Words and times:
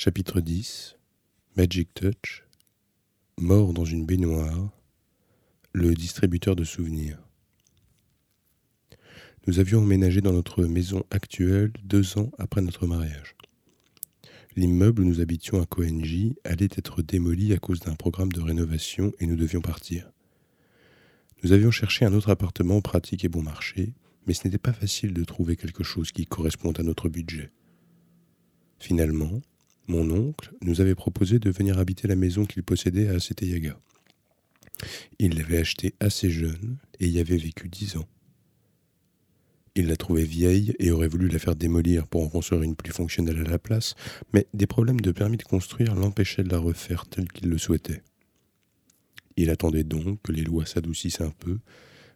Chapitre 0.00 0.40
10 0.40 0.96
Magic 1.56 1.92
Touch 1.92 2.44
Mort 3.36 3.72
dans 3.72 3.84
une 3.84 4.06
baignoire 4.06 4.70
Le 5.72 5.92
distributeur 5.92 6.54
de 6.54 6.62
souvenirs 6.62 7.18
Nous 9.48 9.58
avions 9.58 9.80
emménagé 9.80 10.20
dans 10.20 10.32
notre 10.32 10.64
maison 10.66 11.02
actuelle 11.10 11.72
deux 11.82 12.16
ans 12.16 12.30
après 12.38 12.62
notre 12.62 12.86
mariage. 12.86 13.34
L'immeuble 14.54 15.02
où 15.02 15.04
nous 15.04 15.20
habitions 15.20 15.60
à 15.60 15.66
Coenji 15.66 16.36
allait 16.44 16.68
être 16.76 17.02
démoli 17.02 17.52
à 17.52 17.58
cause 17.58 17.80
d'un 17.80 17.96
programme 17.96 18.30
de 18.30 18.40
rénovation 18.40 19.12
et 19.18 19.26
nous 19.26 19.34
devions 19.34 19.62
partir. 19.62 20.12
Nous 21.42 21.50
avions 21.50 21.72
cherché 21.72 22.04
un 22.04 22.14
autre 22.14 22.30
appartement 22.30 22.80
pratique 22.82 23.24
et 23.24 23.28
bon 23.28 23.42
marché, 23.42 23.94
mais 24.28 24.34
ce 24.34 24.44
n'était 24.44 24.58
pas 24.58 24.72
facile 24.72 25.12
de 25.12 25.24
trouver 25.24 25.56
quelque 25.56 25.82
chose 25.82 26.12
qui 26.12 26.24
corresponde 26.24 26.78
à 26.78 26.84
notre 26.84 27.08
budget. 27.08 27.50
Finalement, 28.78 29.42
mon 29.88 30.10
oncle 30.10 30.52
nous 30.62 30.80
avait 30.80 30.94
proposé 30.94 31.38
de 31.38 31.50
venir 31.50 31.78
habiter 31.78 32.06
la 32.06 32.16
maison 32.16 32.44
qu'il 32.44 32.62
possédait 32.62 33.08
à 33.08 33.18
Seteyaga. 33.18 33.78
Il 35.18 35.36
l'avait 35.36 35.58
achetée 35.58 35.94
assez 35.98 36.30
jeune 36.30 36.76
et 37.00 37.08
y 37.08 37.18
avait 37.18 37.36
vécu 37.36 37.68
dix 37.68 37.96
ans. 37.96 38.08
Il 39.74 39.86
la 39.86 39.96
trouvait 39.96 40.24
vieille 40.24 40.74
et 40.78 40.90
aurait 40.90 41.08
voulu 41.08 41.28
la 41.28 41.38
faire 41.38 41.56
démolir 41.56 42.06
pour 42.06 42.22
en 42.22 42.28
construire 42.28 42.62
une 42.62 42.76
plus 42.76 42.92
fonctionnelle 42.92 43.38
à 43.38 43.50
la 43.50 43.58
place, 43.58 43.94
mais 44.32 44.46
des 44.52 44.66
problèmes 44.66 45.00
de 45.00 45.12
permis 45.12 45.36
de 45.36 45.44
construire 45.44 45.94
l'empêchaient 45.94 46.42
de 46.42 46.50
la 46.50 46.58
refaire 46.58 47.06
telle 47.06 47.30
qu'il 47.30 47.48
le 47.48 47.58
souhaitait. 47.58 48.02
Il 49.36 49.50
attendait 49.50 49.84
donc 49.84 50.20
que 50.22 50.32
les 50.32 50.42
lois 50.42 50.66
s'adoucissent 50.66 51.20
un 51.20 51.30
peu, 51.30 51.60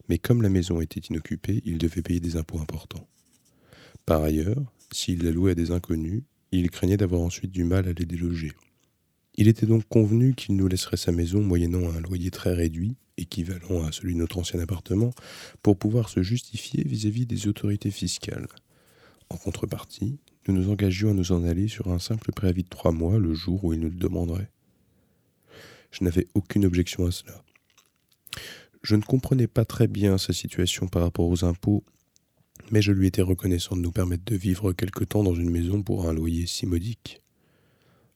mais 0.08 0.18
comme 0.18 0.42
la 0.42 0.48
maison 0.48 0.80
était 0.80 1.00
inoccupée, 1.00 1.62
il 1.64 1.78
devait 1.78 2.02
payer 2.02 2.20
des 2.20 2.36
impôts 2.36 2.58
importants. 2.58 3.06
Par 4.06 4.22
ailleurs, 4.22 4.72
s'il 4.92 5.22
la 5.22 5.30
louait 5.30 5.52
à 5.52 5.54
des 5.54 5.70
inconnus, 5.70 6.24
il 6.58 6.70
craignait 6.70 6.96
d'avoir 6.96 7.22
ensuite 7.22 7.50
du 7.50 7.64
mal 7.64 7.88
à 7.88 7.92
les 7.92 8.04
déloger. 8.04 8.52
Il 9.34 9.48
était 9.48 9.66
donc 9.66 9.88
convenu 9.88 10.34
qu'il 10.34 10.56
nous 10.56 10.68
laisserait 10.68 10.98
sa 10.98 11.12
maison 11.12 11.40
moyennant 11.40 11.90
un 11.90 12.00
loyer 12.00 12.30
très 12.30 12.52
réduit, 12.52 12.96
équivalent 13.16 13.84
à 13.84 13.92
celui 13.92 14.14
de 14.14 14.18
notre 14.18 14.38
ancien 14.38 14.60
appartement, 14.60 15.12
pour 15.62 15.78
pouvoir 15.78 16.08
se 16.08 16.22
justifier 16.22 16.84
vis-à-vis 16.84 17.24
des 17.24 17.48
autorités 17.48 17.90
fiscales. 17.90 18.48
En 19.30 19.36
contrepartie, 19.36 20.18
nous 20.46 20.54
nous 20.54 20.70
engagions 20.70 21.10
à 21.10 21.14
nous 21.14 21.32
en 21.32 21.44
aller 21.44 21.68
sur 21.68 21.88
un 21.88 21.98
simple 21.98 22.32
préavis 22.32 22.64
de 22.64 22.68
trois 22.68 22.92
mois 22.92 23.18
le 23.18 23.32
jour 23.32 23.64
où 23.64 23.72
il 23.72 23.80
nous 23.80 23.88
le 23.88 23.96
demanderait. 23.96 24.50
Je 25.90 26.04
n'avais 26.04 26.26
aucune 26.34 26.66
objection 26.66 27.06
à 27.06 27.10
cela. 27.10 27.42
Je 28.82 28.96
ne 28.96 29.02
comprenais 29.02 29.46
pas 29.46 29.64
très 29.64 29.86
bien 29.86 30.18
sa 30.18 30.32
situation 30.32 30.88
par 30.88 31.02
rapport 31.02 31.28
aux 31.28 31.44
impôts 31.44 31.84
mais 32.72 32.80
je 32.82 32.90
lui 32.90 33.06
étais 33.06 33.22
reconnaissant 33.22 33.76
de 33.76 33.82
nous 33.82 33.92
permettre 33.92 34.24
de 34.24 34.34
vivre 34.34 34.72
quelque 34.72 35.04
temps 35.04 35.22
dans 35.22 35.34
une 35.34 35.50
maison 35.50 35.82
pour 35.82 36.08
un 36.08 36.14
loyer 36.14 36.46
si 36.46 36.66
modique. 36.66 37.22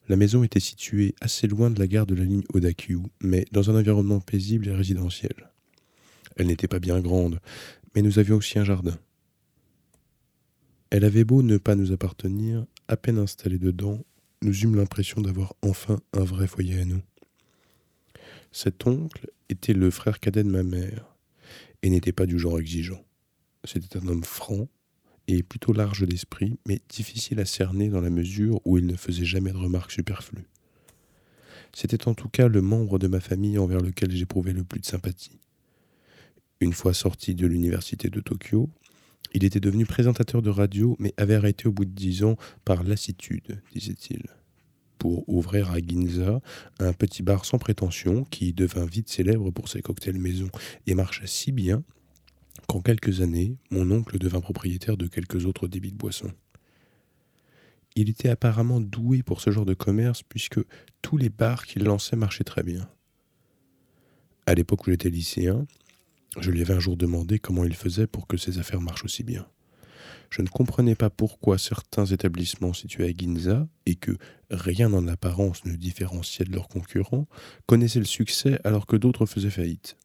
La 0.08 0.16
maison 0.16 0.42
était 0.42 0.60
située 0.60 1.14
assez 1.20 1.46
loin 1.46 1.70
de 1.70 1.78
la 1.78 1.86
gare 1.86 2.06
de 2.06 2.14
la 2.14 2.24
ligne 2.24 2.44
Odakyu, 2.54 3.00
mais 3.20 3.44
dans 3.52 3.70
un 3.70 3.78
environnement 3.78 4.20
paisible 4.20 4.66
et 4.68 4.72
résidentiel. 4.72 5.52
Elle 6.36 6.46
n'était 6.46 6.68
pas 6.68 6.78
bien 6.78 7.00
grande, 7.00 7.38
mais 7.94 8.00
nous 8.00 8.18
avions 8.18 8.36
aussi 8.36 8.58
un 8.58 8.64
jardin. 8.64 8.98
Elle 10.90 11.04
avait 11.04 11.24
beau 11.24 11.42
ne 11.42 11.58
pas 11.58 11.74
nous 11.74 11.92
appartenir, 11.92 12.64
à 12.88 12.96
peine 12.96 13.18
installés 13.18 13.58
dedans, 13.58 14.04
nous 14.40 14.58
eûmes 14.58 14.76
l'impression 14.76 15.20
d'avoir 15.20 15.54
enfin 15.60 16.00
un 16.14 16.24
vrai 16.24 16.46
foyer 16.46 16.80
à 16.80 16.84
nous. 16.86 17.02
Cet 18.52 18.86
oncle 18.86 19.30
était 19.50 19.74
le 19.74 19.90
frère 19.90 20.18
cadet 20.18 20.44
de 20.44 20.50
ma 20.50 20.62
mère, 20.62 21.14
et 21.82 21.90
n'était 21.90 22.12
pas 22.12 22.24
du 22.24 22.38
genre 22.38 22.58
exigeant. 22.58 23.04
C'était 23.66 23.98
un 23.98 24.06
homme 24.08 24.24
franc 24.24 24.68
et 25.28 25.42
plutôt 25.42 25.72
large 25.72 26.06
d'esprit, 26.06 26.58
mais 26.66 26.80
difficile 26.88 27.40
à 27.40 27.44
cerner 27.44 27.88
dans 27.88 28.00
la 28.00 28.10
mesure 28.10 28.60
où 28.64 28.78
il 28.78 28.86
ne 28.86 28.96
faisait 28.96 29.24
jamais 29.24 29.52
de 29.52 29.56
remarques 29.56 29.90
superflues. 29.90 30.46
C'était 31.74 32.08
en 32.08 32.14
tout 32.14 32.28
cas 32.28 32.48
le 32.48 32.62
membre 32.62 32.98
de 32.98 33.08
ma 33.08 33.20
famille 33.20 33.58
envers 33.58 33.80
lequel 33.80 34.10
j'éprouvais 34.10 34.52
le 34.52 34.64
plus 34.64 34.80
de 34.80 34.86
sympathie. 34.86 35.40
Une 36.60 36.72
fois 36.72 36.94
sorti 36.94 37.34
de 37.34 37.46
l'université 37.46 38.08
de 38.08 38.20
Tokyo, 38.20 38.70
il 39.34 39.44
était 39.44 39.60
devenu 39.60 39.84
présentateur 39.84 40.40
de 40.40 40.48
radio, 40.48 40.96
mais 40.98 41.12
avait 41.16 41.34
arrêté 41.34 41.68
au 41.68 41.72
bout 41.72 41.84
de 41.84 41.90
dix 41.90 42.24
ans 42.24 42.36
par 42.64 42.84
lassitude, 42.84 43.60
disait-il, 43.74 44.22
pour 44.98 45.28
ouvrir 45.28 45.70
à 45.70 45.78
Ginza 45.78 46.40
un 46.78 46.92
petit 46.92 47.22
bar 47.22 47.44
sans 47.44 47.58
prétention 47.58 48.24
qui 48.24 48.52
devint 48.52 48.86
vite 48.86 49.10
célèbre 49.10 49.50
pour 49.50 49.68
ses 49.68 49.82
cocktails 49.82 50.18
maison 50.18 50.48
et 50.86 50.94
marcha 50.94 51.26
si 51.26 51.52
bien 51.52 51.84
qu'en 52.66 52.80
quelques 52.80 53.20
années, 53.20 53.56
mon 53.70 53.90
oncle 53.90 54.18
devint 54.18 54.40
propriétaire 54.40 54.96
de 54.96 55.06
quelques 55.06 55.46
autres 55.46 55.68
débits 55.68 55.92
de 55.92 55.96
boissons. 55.96 56.32
Il 57.94 58.10
était 58.10 58.28
apparemment 58.28 58.80
doué 58.80 59.22
pour 59.22 59.40
ce 59.40 59.50
genre 59.50 59.64
de 59.64 59.74
commerce 59.74 60.22
puisque 60.22 60.60
tous 61.00 61.16
les 61.16 61.30
bars 61.30 61.64
qu'il 61.64 61.84
lançait 61.84 62.16
marchaient 62.16 62.44
très 62.44 62.62
bien. 62.62 62.88
À 64.46 64.54
l'époque 64.54 64.86
où 64.86 64.90
j'étais 64.90 65.10
lycéen, 65.10 65.66
je 66.38 66.50
lui 66.50 66.60
avais 66.60 66.74
un 66.74 66.80
jour 66.80 66.96
demandé 66.96 67.38
comment 67.38 67.64
il 67.64 67.74
faisait 67.74 68.06
pour 68.06 68.26
que 68.26 68.36
ses 68.36 68.58
affaires 68.58 68.82
marchent 68.82 69.04
aussi 69.04 69.22
bien. 69.22 69.48
Je 70.30 70.42
ne 70.42 70.48
comprenais 70.48 70.94
pas 70.94 71.10
pourquoi 71.10 71.56
certains 71.56 72.04
établissements 72.04 72.72
situés 72.72 73.08
à 73.08 73.12
Ginza, 73.12 73.68
et 73.86 73.94
que 73.94 74.12
rien 74.50 74.92
en 74.92 75.08
apparence 75.08 75.64
ne 75.64 75.74
différenciait 75.76 76.44
de 76.44 76.52
leurs 76.52 76.68
concurrents, 76.68 77.26
connaissaient 77.66 78.00
le 78.00 78.04
succès 78.04 78.60
alors 78.64 78.86
que 78.86 78.96
d'autres 78.96 79.26
faisaient 79.26 79.50
faillite. 79.50 79.96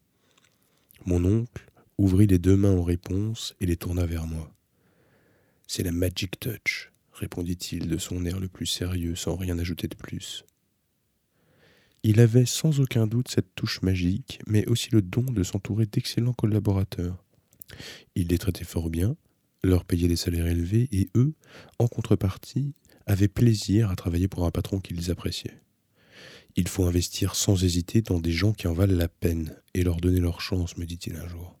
Mon 1.04 1.24
oncle 1.24 1.66
ouvrit 1.98 2.26
les 2.26 2.38
deux 2.38 2.56
mains 2.56 2.76
en 2.76 2.82
réponse 2.82 3.54
et 3.60 3.66
les 3.66 3.76
tourna 3.76 4.06
vers 4.06 4.26
moi. 4.26 4.52
C'est 5.66 5.82
la 5.82 5.92
Magic 5.92 6.38
Touch, 6.40 6.92
répondit-il 7.12 7.88
de 7.88 7.98
son 7.98 8.24
air 8.26 8.40
le 8.40 8.48
plus 8.48 8.66
sérieux 8.66 9.14
sans 9.14 9.36
rien 9.36 9.58
ajouter 9.58 9.88
de 9.88 9.94
plus. 9.94 10.44
Il 12.02 12.18
avait 12.18 12.46
sans 12.46 12.80
aucun 12.80 13.06
doute 13.06 13.28
cette 13.28 13.54
touche 13.54 13.80
magique, 13.82 14.40
mais 14.48 14.66
aussi 14.66 14.90
le 14.90 15.02
don 15.02 15.22
de 15.22 15.44
s'entourer 15.44 15.86
d'excellents 15.86 16.32
collaborateurs. 16.32 17.24
Il 18.16 18.28
les 18.28 18.38
traitait 18.38 18.64
fort 18.64 18.90
bien, 18.90 19.16
leur 19.62 19.84
payait 19.84 20.08
des 20.08 20.16
salaires 20.16 20.48
élevés, 20.48 20.88
et 20.90 21.08
eux, 21.14 21.34
en 21.78 21.86
contrepartie, 21.86 22.74
avaient 23.06 23.28
plaisir 23.28 23.88
à 23.90 23.96
travailler 23.96 24.26
pour 24.26 24.44
un 24.44 24.50
patron 24.50 24.80
qu'ils 24.80 25.12
appréciaient. 25.12 25.62
Il 26.56 26.68
faut 26.68 26.84
investir 26.84 27.34
sans 27.34 27.62
hésiter 27.64 28.02
dans 28.02 28.18
des 28.18 28.32
gens 28.32 28.52
qui 28.52 28.66
en 28.66 28.74
valent 28.74 28.96
la 28.96 29.08
peine 29.08 29.56
et 29.72 29.84
leur 29.84 29.96
donner 29.96 30.20
leur 30.20 30.40
chance, 30.40 30.76
me 30.76 30.84
dit-il 30.84 31.16
un 31.16 31.28
jour. 31.28 31.58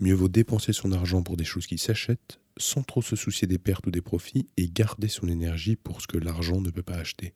Mieux 0.00 0.14
vaut 0.14 0.28
dépenser 0.28 0.72
son 0.72 0.92
argent 0.92 1.22
pour 1.22 1.36
des 1.36 1.44
choses 1.44 1.66
qui 1.66 1.78
s'achètent, 1.78 2.40
sans 2.56 2.82
trop 2.82 3.02
se 3.02 3.16
soucier 3.16 3.48
des 3.48 3.58
pertes 3.58 3.86
ou 3.86 3.90
des 3.90 4.00
profits, 4.00 4.48
et 4.56 4.68
garder 4.68 5.08
son 5.08 5.28
énergie 5.28 5.76
pour 5.76 6.00
ce 6.00 6.06
que 6.06 6.18
l'argent 6.18 6.60
ne 6.60 6.70
peut 6.70 6.82
pas 6.82 6.96
acheter. 6.96 7.34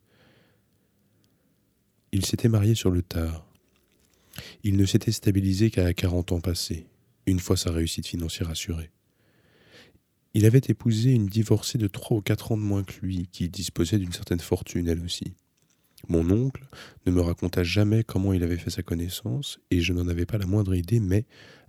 Il 2.11 2.25
s'était 2.25 2.49
marié 2.49 2.75
sur 2.75 2.91
le 2.91 3.01
tard. 3.01 3.45
Il 4.63 4.77
ne 4.77 4.85
s'était 4.85 5.11
stabilisé 5.11 5.71
qu'à 5.71 5.93
40 5.93 6.31
ans 6.31 6.41
passés, 6.41 6.87
une 7.25 7.39
fois 7.39 7.57
sa 7.57 7.71
réussite 7.71 8.07
financière 8.07 8.49
assurée. 8.49 8.91
Il 10.33 10.45
avait 10.45 10.61
épousé 10.67 11.11
une 11.11 11.27
divorcée 11.27 11.77
de 11.77 11.87
trois 11.87 12.17
ou 12.17 12.21
quatre 12.21 12.51
ans 12.51 12.57
de 12.57 12.63
moins 12.63 12.83
que 12.83 12.99
lui, 13.01 13.27
qui 13.31 13.49
disposait 13.49 13.99
d'une 13.99 14.13
certaine 14.13 14.39
fortune 14.39 14.87
elle 14.87 15.03
aussi. 15.03 15.33
Mon 16.09 16.29
oncle 16.31 16.65
ne 17.05 17.11
me 17.11 17.21
raconta 17.21 17.63
jamais 17.63 18.03
comment 18.03 18.33
il 18.33 18.43
avait 18.43 18.57
fait 18.57 18.69
sa 18.69 18.83
connaissance, 18.83 19.59
et 19.71 19.81
je 19.81 19.93
n'en 19.93 20.07
avais 20.07 20.25
pas 20.25 20.37
la 20.37 20.45
moindre 20.45 20.75
idée, 20.75 20.99
mais 20.99 21.25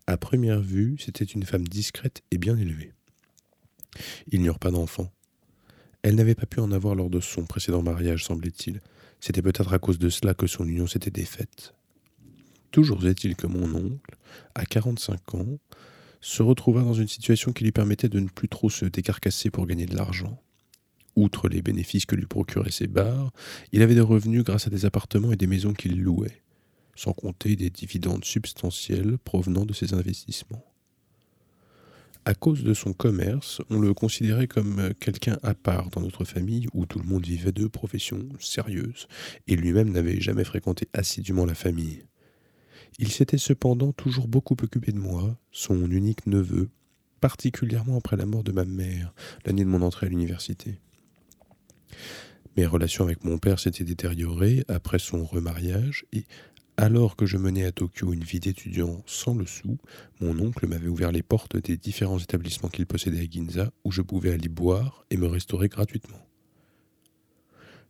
à 0.06 0.16
première 0.16 0.60
vue, 0.60 0.96
c'était 0.98 1.24
une 1.24 1.44
femme 1.44 1.66
discrète 1.66 2.22
et 2.30 2.38
bien 2.38 2.56
élevée. 2.56 2.92
Ils 4.30 4.42
n'eurent 4.42 4.58
pas 4.58 4.70
d'enfants. 4.70 5.10
Elle 6.02 6.16
n'avait 6.16 6.34
pas 6.34 6.46
pu 6.46 6.60
en 6.60 6.72
avoir 6.72 6.94
lors 6.94 7.08
de 7.08 7.20
son 7.20 7.44
précédent 7.44 7.82
mariage, 7.82 8.24
semblait-il. 8.24 8.80
C'était 9.20 9.40
peut-être 9.40 9.72
à 9.72 9.78
cause 9.78 9.98
de 9.98 10.10
cela 10.10 10.34
que 10.34 10.46
son 10.46 10.66
union 10.66 10.86
s'était 10.86 11.10
défaite. 11.10 11.74
Toujours 12.70 13.06
est-il 13.06 13.36
que 13.36 13.46
mon 13.46 13.74
oncle, 13.74 14.16
à 14.54 14.66
45 14.66 15.34
ans, 15.36 15.58
se 16.20 16.42
retrouva 16.42 16.82
dans 16.82 16.94
une 16.94 17.08
situation 17.08 17.52
qui 17.52 17.64
lui 17.64 17.72
permettait 17.72 18.08
de 18.08 18.20
ne 18.20 18.28
plus 18.28 18.48
trop 18.48 18.68
se 18.68 18.84
décarcasser 18.84 19.50
pour 19.50 19.66
gagner 19.66 19.86
de 19.86 19.96
l'argent. 19.96 20.42
Outre 21.16 21.48
les 21.48 21.62
bénéfices 21.62 22.06
que 22.06 22.16
lui 22.16 22.26
procuraient 22.26 22.70
ses 22.70 22.88
bars, 22.88 23.30
il 23.72 23.80
avait 23.80 23.94
des 23.94 24.00
revenus 24.00 24.42
grâce 24.42 24.66
à 24.66 24.70
des 24.70 24.84
appartements 24.84 25.32
et 25.32 25.36
des 25.36 25.46
maisons 25.46 25.72
qu'il 25.72 26.02
louait 26.02 26.43
sans 26.96 27.12
compter 27.12 27.56
des 27.56 27.70
dividendes 27.70 28.24
substantiels 28.24 29.18
provenant 29.18 29.64
de 29.64 29.72
ses 29.72 29.94
investissements. 29.94 30.64
À 32.26 32.34
cause 32.34 32.64
de 32.64 32.72
son 32.72 32.94
commerce, 32.94 33.60
on 33.68 33.78
le 33.78 33.92
considérait 33.92 34.46
comme 34.46 34.94
quelqu'un 34.98 35.38
à 35.42 35.54
part 35.54 35.90
dans 35.90 36.00
notre 36.00 36.24
famille 36.24 36.68
où 36.72 36.86
tout 36.86 36.98
le 36.98 37.04
monde 37.04 37.26
vivait 37.26 37.52
de 37.52 37.66
professions 37.66 38.26
sérieuses, 38.40 39.08
et 39.46 39.56
lui-même 39.56 39.90
n'avait 39.90 40.20
jamais 40.20 40.44
fréquenté 40.44 40.88
assidûment 40.94 41.44
la 41.44 41.54
famille. 41.54 42.06
Il 42.98 43.10
s'était 43.10 43.36
cependant 43.36 43.92
toujours 43.92 44.26
beaucoup 44.26 44.56
occupé 44.62 44.92
de 44.92 44.98
moi, 44.98 45.36
son 45.52 45.90
unique 45.90 46.26
neveu, 46.26 46.70
particulièrement 47.20 47.98
après 47.98 48.16
la 48.16 48.24
mort 48.24 48.44
de 48.44 48.52
ma 48.52 48.64
mère, 48.64 49.12
l'année 49.44 49.64
de 49.64 49.68
mon 49.68 49.82
entrée 49.82 50.06
à 50.06 50.08
l'université. 50.08 50.78
Mes 52.56 52.66
relations 52.66 53.04
avec 53.04 53.24
mon 53.24 53.36
père 53.36 53.58
s'étaient 53.58 53.84
détériorées 53.84 54.64
après 54.68 54.98
son 54.98 55.24
remariage, 55.24 56.06
et 56.12 56.24
alors 56.76 57.14
que 57.14 57.24
je 57.24 57.36
menais 57.36 57.64
à 57.64 57.72
Tokyo 57.72 58.12
une 58.12 58.24
vie 58.24 58.40
d'étudiant 58.40 59.02
sans 59.06 59.34
le 59.34 59.46
sou, 59.46 59.78
mon 60.20 60.38
oncle 60.40 60.66
m'avait 60.66 60.88
ouvert 60.88 61.12
les 61.12 61.22
portes 61.22 61.56
des 61.56 61.76
différents 61.76 62.18
établissements 62.18 62.68
qu'il 62.68 62.86
possédait 62.86 63.20
à 63.20 63.30
Ginza 63.30 63.70
où 63.84 63.92
je 63.92 64.02
pouvais 64.02 64.32
aller 64.32 64.48
boire 64.48 65.04
et 65.10 65.16
me 65.16 65.28
restaurer 65.28 65.68
gratuitement. 65.68 66.20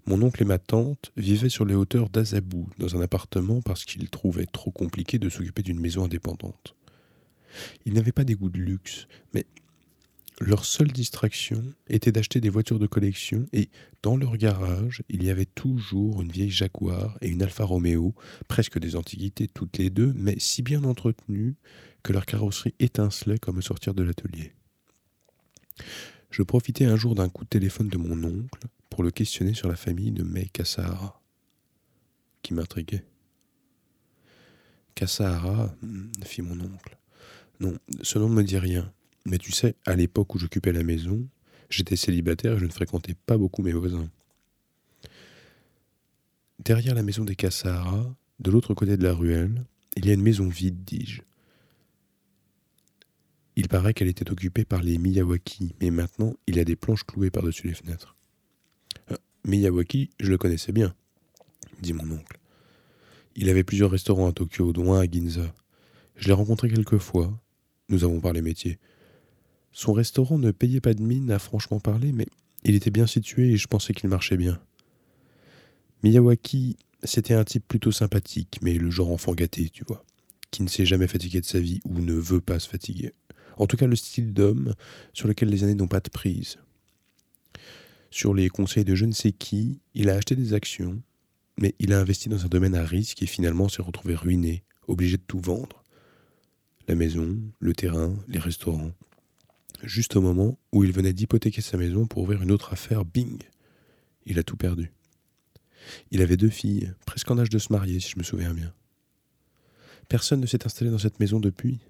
Mon 0.07 0.21
oncle 0.21 0.43
et 0.43 0.47
ma 0.47 0.59
tante 0.59 1.13
vivaient 1.17 1.49
sur 1.49 1.65
les 1.65 1.75
hauteurs 1.75 2.11
d'Azabou, 2.11 2.69
dans 2.79 2.95
un 2.95 3.01
appartement 3.01 3.63
parce 3.63 3.87
qu'ils 3.87 4.11
trouvaient 4.11 4.45
trop 4.45 4.71
compliqué 4.71 5.19
de 5.19 5.31
s'occuper 5.31 5.63
d'une 5.63 5.81
maison 5.81 6.05
indépendante. 6.05 6.77
Ils 7.87 7.95
n'avaient 7.95 8.13
pas 8.13 8.25
des 8.25 8.35
goûts 8.35 8.51
de 8.51 8.59
luxe, 8.59 9.07
mais 9.33 9.47
leur 10.41 10.65
seule 10.65 10.91
distraction 10.91 11.63
était 11.87 12.11
d'acheter 12.11 12.41
des 12.41 12.49
voitures 12.49 12.79
de 12.79 12.87
collection 12.87 13.47
et, 13.53 13.71
dans 14.03 14.17
leur 14.17 14.37
garage, 14.37 15.03
il 15.09 15.23
y 15.23 15.31
avait 15.31 15.45
toujours 15.45 16.23
une 16.23 16.33
vieille 16.33 16.51
Jaguar 16.51 17.17
et 17.21 17.29
une 17.29 17.43
Alfa 17.43 17.65
Romeo, 17.65 18.15
presque 18.49 18.79
des 18.79 18.97
antiquités 18.97 19.47
toutes 19.47 19.79
les 19.79 19.91
deux, 19.91 20.13
mais 20.17 20.37
si 20.39 20.63
bien 20.63 20.83
entretenues 20.85 21.55
que 22.03 22.13
leur 22.13 22.27
carrosserie 22.27 22.75
étincelait 22.81 23.39
comme 23.39 23.63
sortir 23.63 23.95
de 23.95 24.03
l'atelier. 24.03 24.53
Je 26.31 26.43
profitais 26.43 26.85
un 26.85 26.97
jour 26.97 27.15
d'un 27.15 27.29
coup 27.29 27.45
de 27.45 27.49
téléphone 27.49 27.89
de 27.89 27.97
mon 27.97 28.23
oncle 28.25 28.67
pour 28.91 29.05
le 29.05 29.13
questionner 29.13 29.55
sur 29.55 29.69
la 29.69 29.77
famille 29.77 30.11
de 30.11 30.25
May 30.25 30.47
Kassahara, 30.47 31.23
qui 32.43 32.55
m'intriguait. 32.55 33.05
Kassahara, 34.97 35.75
hmm, 35.83 36.11
fit 36.25 36.43
mon 36.43 36.61
oncle. 36.61 36.99
Non, 37.61 37.79
ce 38.03 38.19
nom 38.19 38.29
ne 38.29 38.35
me 38.35 38.43
dit 38.43 38.59
rien. 38.59 38.93
Mais 39.25 39.39
tu 39.39 39.53
sais, 39.53 39.75
à 39.87 39.97
l'époque 39.97 40.35
où 40.35 40.39
j'occupais 40.39 40.73
la 40.73 40.83
maison, 40.83 41.27
j'étais 41.71 41.97
célibataire 41.97 42.55
et 42.55 42.59
je 42.59 42.67
ne 42.67 42.71
fréquentais 42.71 43.15
pas 43.27 43.39
beaucoup 43.39 43.63
mes 43.63 43.73
voisins. 43.73 44.09
Derrière 46.59 46.95
la 46.95 47.03
maison 47.03 47.25
des 47.25 47.37
Kassahara, 47.37 48.15
de 48.41 48.51
l'autre 48.51 48.75
côté 48.75 48.97
de 48.97 49.03
la 49.03 49.13
ruelle, 49.13 49.65
il 49.97 50.07
y 50.07 50.11
a 50.11 50.15
une 50.15 50.23
maison 50.23 50.49
vide, 50.49 50.85
dis-je. 50.85 51.23
Il 53.57 53.69
paraît 53.69 53.95
qu'elle 53.95 54.09
était 54.09 54.31
occupée 54.31 54.65
par 54.65 54.83
les 54.83 54.99
Miyawaki, 54.99 55.75
mais 55.81 55.91
maintenant 55.91 56.35
il 56.47 56.57
y 56.57 56.61
a 56.61 56.65
des 56.65 56.77
planches 56.77 57.05
clouées 57.05 57.31
par-dessus 57.31 57.69
les 57.69 57.75
fenêtres. 57.75 58.17
Euh, 59.13 59.17
Miyawaki, 59.45 60.11
je 60.19 60.31
le 60.31 60.39
connaissais 60.39 60.73
bien, 60.73 60.95
dit 61.81 61.93
mon 61.93 62.11
oncle. 62.11 62.39
Il 63.37 63.49
avait 63.49 63.65
plusieurs 63.65 63.91
restaurants 63.91 64.29
à 64.29 64.33
Tokyo, 64.33 64.73
dont 64.73 64.95
un 64.95 65.01
à 65.01 65.11
Ginza. 65.11 65.55
Je 66.17 66.29
l'ai 66.29 66.33
rencontré 66.33 66.69
quelques 66.69 66.99
fois. 66.99 67.37
Nous 67.89 68.05
avons 68.05 68.21
parlé 68.21 68.43
métier. 68.43 68.79
Son 69.75 69.93
restaurant 69.93 70.39
ne 70.39 70.53
payait 70.53 70.81
pas 70.81 70.95
de 70.95 71.03
mine 71.03 71.33
à 71.33 71.41
franchement 71.41 71.81
parler, 71.81 72.13
mais 72.13 72.29
il 72.63 72.77
était 72.77 72.93
bien 72.93 73.09
situé 73.09 73.51
et 73.51 73.57
je 73.57 73.67
pensais 73.67 73.93
qu'il 73.93 74.09
marchait 74.09 74.37
bien. 74.37 74.61
Miyawaki, 76.05 76.77
c'était 77.03 77.35
un 77.35 77.43
type 77.43 77.67
plutôt 77.67 77.91
sympathique, 77.91 78.61
mais 78.63 78.75
le 78.75 78.89
genre 78.91 79.11
enfant 79.11 79.35
gâté, 79.35 79.69
tu 79.71 79.83
vois, 79.85 80.05
qui 80.53 80.63
ne 80.63 80.69
s'est 80.69 80.87
jamais 80.87 81.09
fatigué 81.09 81.41
de 81.41 81.45
sa 81.45 81.59
vie 81.59 81.81
ou 81.85 81.99
ne 81.99 82.15
veut 82.15 82.41
pas 82.41 82.61
se 82.61 82.69
fatiguer. 82.69 83.15
En 83.57 83.67
tout 83.67 83.77
cas, 83.77 83.89
le 83.89 83.97
style 83.97 84.33
d'homme 84.33 84.75
sur 85.13 85.27
lequel 85.27 85.49
les 85.49 85.65
années 85.65 85.75
n'ont 85.75 85.89
pas 85.89 86.01
de 86.01 86.09
prise. 86.09 86.59
Sur 88.13 88.33
les 88.33 88.49
conseils 88.51 88.85
de 88.85 88.95
je 88.95 89.07
ne 89.07 89.13
sais 89.13 89.33
qui, 89.33 89.81
il 89.95 90.09
a 90.09 90.15
acheté 90.15 90.37
des 90.37 90.55
actions, 90.55 91.03
mais 91.59 91.75
il 91.81 91.93
a 91.93 91.99
investi 91.99 92.29
dans 92.29 92.45
un 92.45 92.49
domaine 92.49 92.77
à 92.77 92.85
risque 92.85 93.25
et 93.25 93.27
finalement 93.27 93.69
s'est 93.69 93.83
retrouvé 93.83 94.15
ruiné, 94.15 94.63
obligé 94.87 95.17
de 95.17 95.23
tout 95.27 95.41
vendre. 95.41 95.83
La 96.87 96.95
maison, 96.95 97.37
le 97.59 97.73
terrain, 97.73 98.15
les 98.29 98.39
restaurants 98.39 98.93
juste 99.85 100.17
au 100.17 100.21
moment 100.21 100.59
où 100.73 100.85
il 100.85 100.93
venait 100.93 101.13
d'hypothéquer 101.13 101.61
sa 101.61 101.77
maison 101.77 102.07
pour 102.07 102.23
ouvrir 102.23 102.43
une 102.43 102.51
autre 102.51 102.73
affaire, 102.73 103.05
bing 103.05 103.43
Il 104.27 104.39
a 104.39 104.43
tout 104.43 104.57
perdu. 104.57 104.93
Il 106.11 106.23
avait 106.23 106.37
deux 106.37 106.51
filles, 106.51 106.93
presque 107.07 107.31
en 107.31 107.39
âge 107.39 107.51
de 107.51 107.59
se 107.59 107.73
marier, 107.73 108.01
si 108.01 108.11
je 108.11 108.19
me 108.19 108.23
souviens 108.23 108.55
bien. 108.55 108.73
Personne 110.09 110.41
ne 110.41 110.47
s'est 110.47 110.67
installé 110.67 110.91
dans 110.91 110.99
cette 110.99 111.21
maison 111.21 111.41
depuis. 111.41 111.81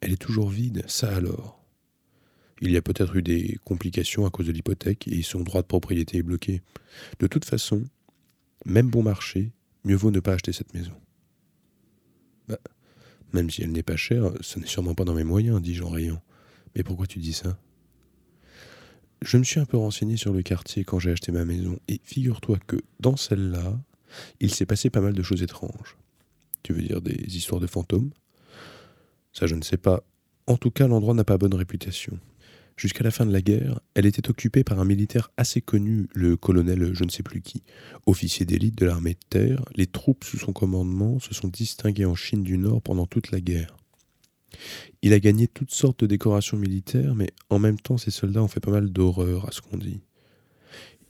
Elle 0.00 0.12
est 0.12 0.20
toujours 0.20 0.48
vide, 0.48 0.84
ça 0.86 1.14
alors. 1.14 1.64
Il 2.60 2.70
y 2.70 2.76
a 2.76 2.82
peut-être 2.82 3.16
eu 3.16 3.22
des 3.22 3.58
complications 3.64 4.26
à 4.26 4.30
cause 4.30 4.46
de 4.46 4.52
l'hypothèque 4.52 5.08
et 5.08 5.22
son 5.22 5.40
droit 5.40 5.62
de 5.62 5.66
propriété 5.66 6.18
est 6.18 6.22
bloqué. 6.22 6.62
De 7.18 7.26
toute 7.26 7.44
façon, 7.44 7.84
même 8.64 8.90
bon 8.90 9.02
marché, 9.02 9.52
mieux 9.84 9.96
vaut 9.96 10.10
ne 10.10 10.20
pas 10.20 10.34
acheter 10.34 10.52
cette 10.52 10.72
maison. 10.72 10.92
Bah, 12.48 12.58
même 13.32 13.50
si 13.50 13.62
elle 13.62 13.72
n'est 13.72 13.82
pas 13.82 13.96
chère, 13.96 14.32
ce 14.40 14.58
n'est 14.58 14.66
sûrement 14.66 14.94
pas 14.94 15.04
dans 15.04 15.14
mes 15.14 15.24
moyens, 15.24 15.60
dis-je 15.60 15.82
en 15.82 15.90
riant. 15.90 16.22
Mais 16.74 16.82
pourquoi 16.82 17.06
tu 17.06 17.18
dis 17.18 17.32
ça? 17.32 17.58
Je 19.22 19.38
me 19.38 19.44
suis 19.44 19.60
un 19.60 19.64
peu 19.64 19.76
renseigné 19.76 20.16
sur 20.16 20.32
le 20.32 20.42
quartier 20.42 20.84
quand 20.84 20.98
j'ai 20.98 21.10
acheté 21.10 21.32
ma 21.32 21.44
maison, 21.44 21.78
et 21.88 22.00
figure-toi 22.04 22.58
que 22.66 22.76
dans 23.00 23.16
celle-là, 23.16 23.80
il 24.40 24.54
s'est 24.54 24.66
passé 24.66 24.90
pas 24.90 25.00
mal 25.00 25.14
de 25.14 25.22
choses 25.22 25.42
étranges. 25.42 25.96
Tu 26.62 26.72
veux 26.72 26.82
dire 26.82 27.00
des 27.00 27.36
histoires 27.36 27.60
de 27.60 27.66
fantômes? 27.66 28.10
Ça, 29.32 29.46
je 29.46 29.54
ne 29.54 29.62
sais 29.62 29.76
pas. 29.76 30.02
En 30.46 30.56
tout 30.56 30.70
cas, 30.70 30.86
l'endroit 30.86 31.14
n'a 31.14 31.24
pas 31.24 31.38
bonne 31.38 31.54
réputation. 31.54 32.18
Jusqu'à 32.76 33.04
la 33.04 33.10
fin 33.10 33.24
de 33.24 33.32
la 33.32 33.40
guerre, 33.40 33.80
elle 33.94 34.04
était 34.04 34.28
occupée 34.28 34.64
par 34.64 34.80
un 34.80 34.84
militaire 34.84 35.30
assez 35.36 35.60
connu, 35.60 36.08
le 36.12 36.36
colonel 36.36 36.92
je 36.92 37.04
ne 37.04 37.08
sais 37.08 37.22
plus 37.22 37.40
qui. 37.40 37.62
Officier 38.06 38.44
d'élite 38.44 38.76
de 38.76 38.86
l'armée 38.86 39.14
de 39.14 39.20
terre, 39.30 39.64
les 39.76 39.86
troupes 39.86 40.24
sous 40.24 40.38
son 40.38 40.52
commandement 40.52 41.20
se 41.20 41.34
sont 41.34 41.48
distinguées 41.48 42.04
en 42.04 42.16
Chine 42.16 42.42
du 42.42 42.58
Nord 42.58 42.82
pendant 42.82 43.06
toute 43.06 43.30
la 43.30 43.40
guerre. 43.40 43.76
Il 45.02 45.12
a 45.12 45.20
gagné 45.20 45.48
toutes 45.48 45.72
sortes 45.72 46.00
de 46.00 46.06
décorations 46.06 46.56
militaires, 46.56 47.14
mais 47.14 47.30
en 47.50 47.58
même 47.58 47.78
temps, 47.78 47.98
ses 47.98 48.10
soldats 48.10 48.42
ont 48.42 48.48
fait 48.48 48.60
pas 48.60 48.70
mal 48.70 48.90
d'horreurs, 48.90 49.48
à 49.48 49.52
ce 49.52 49.60
qu'on 49.60 49.76
dit. 49.76 50.00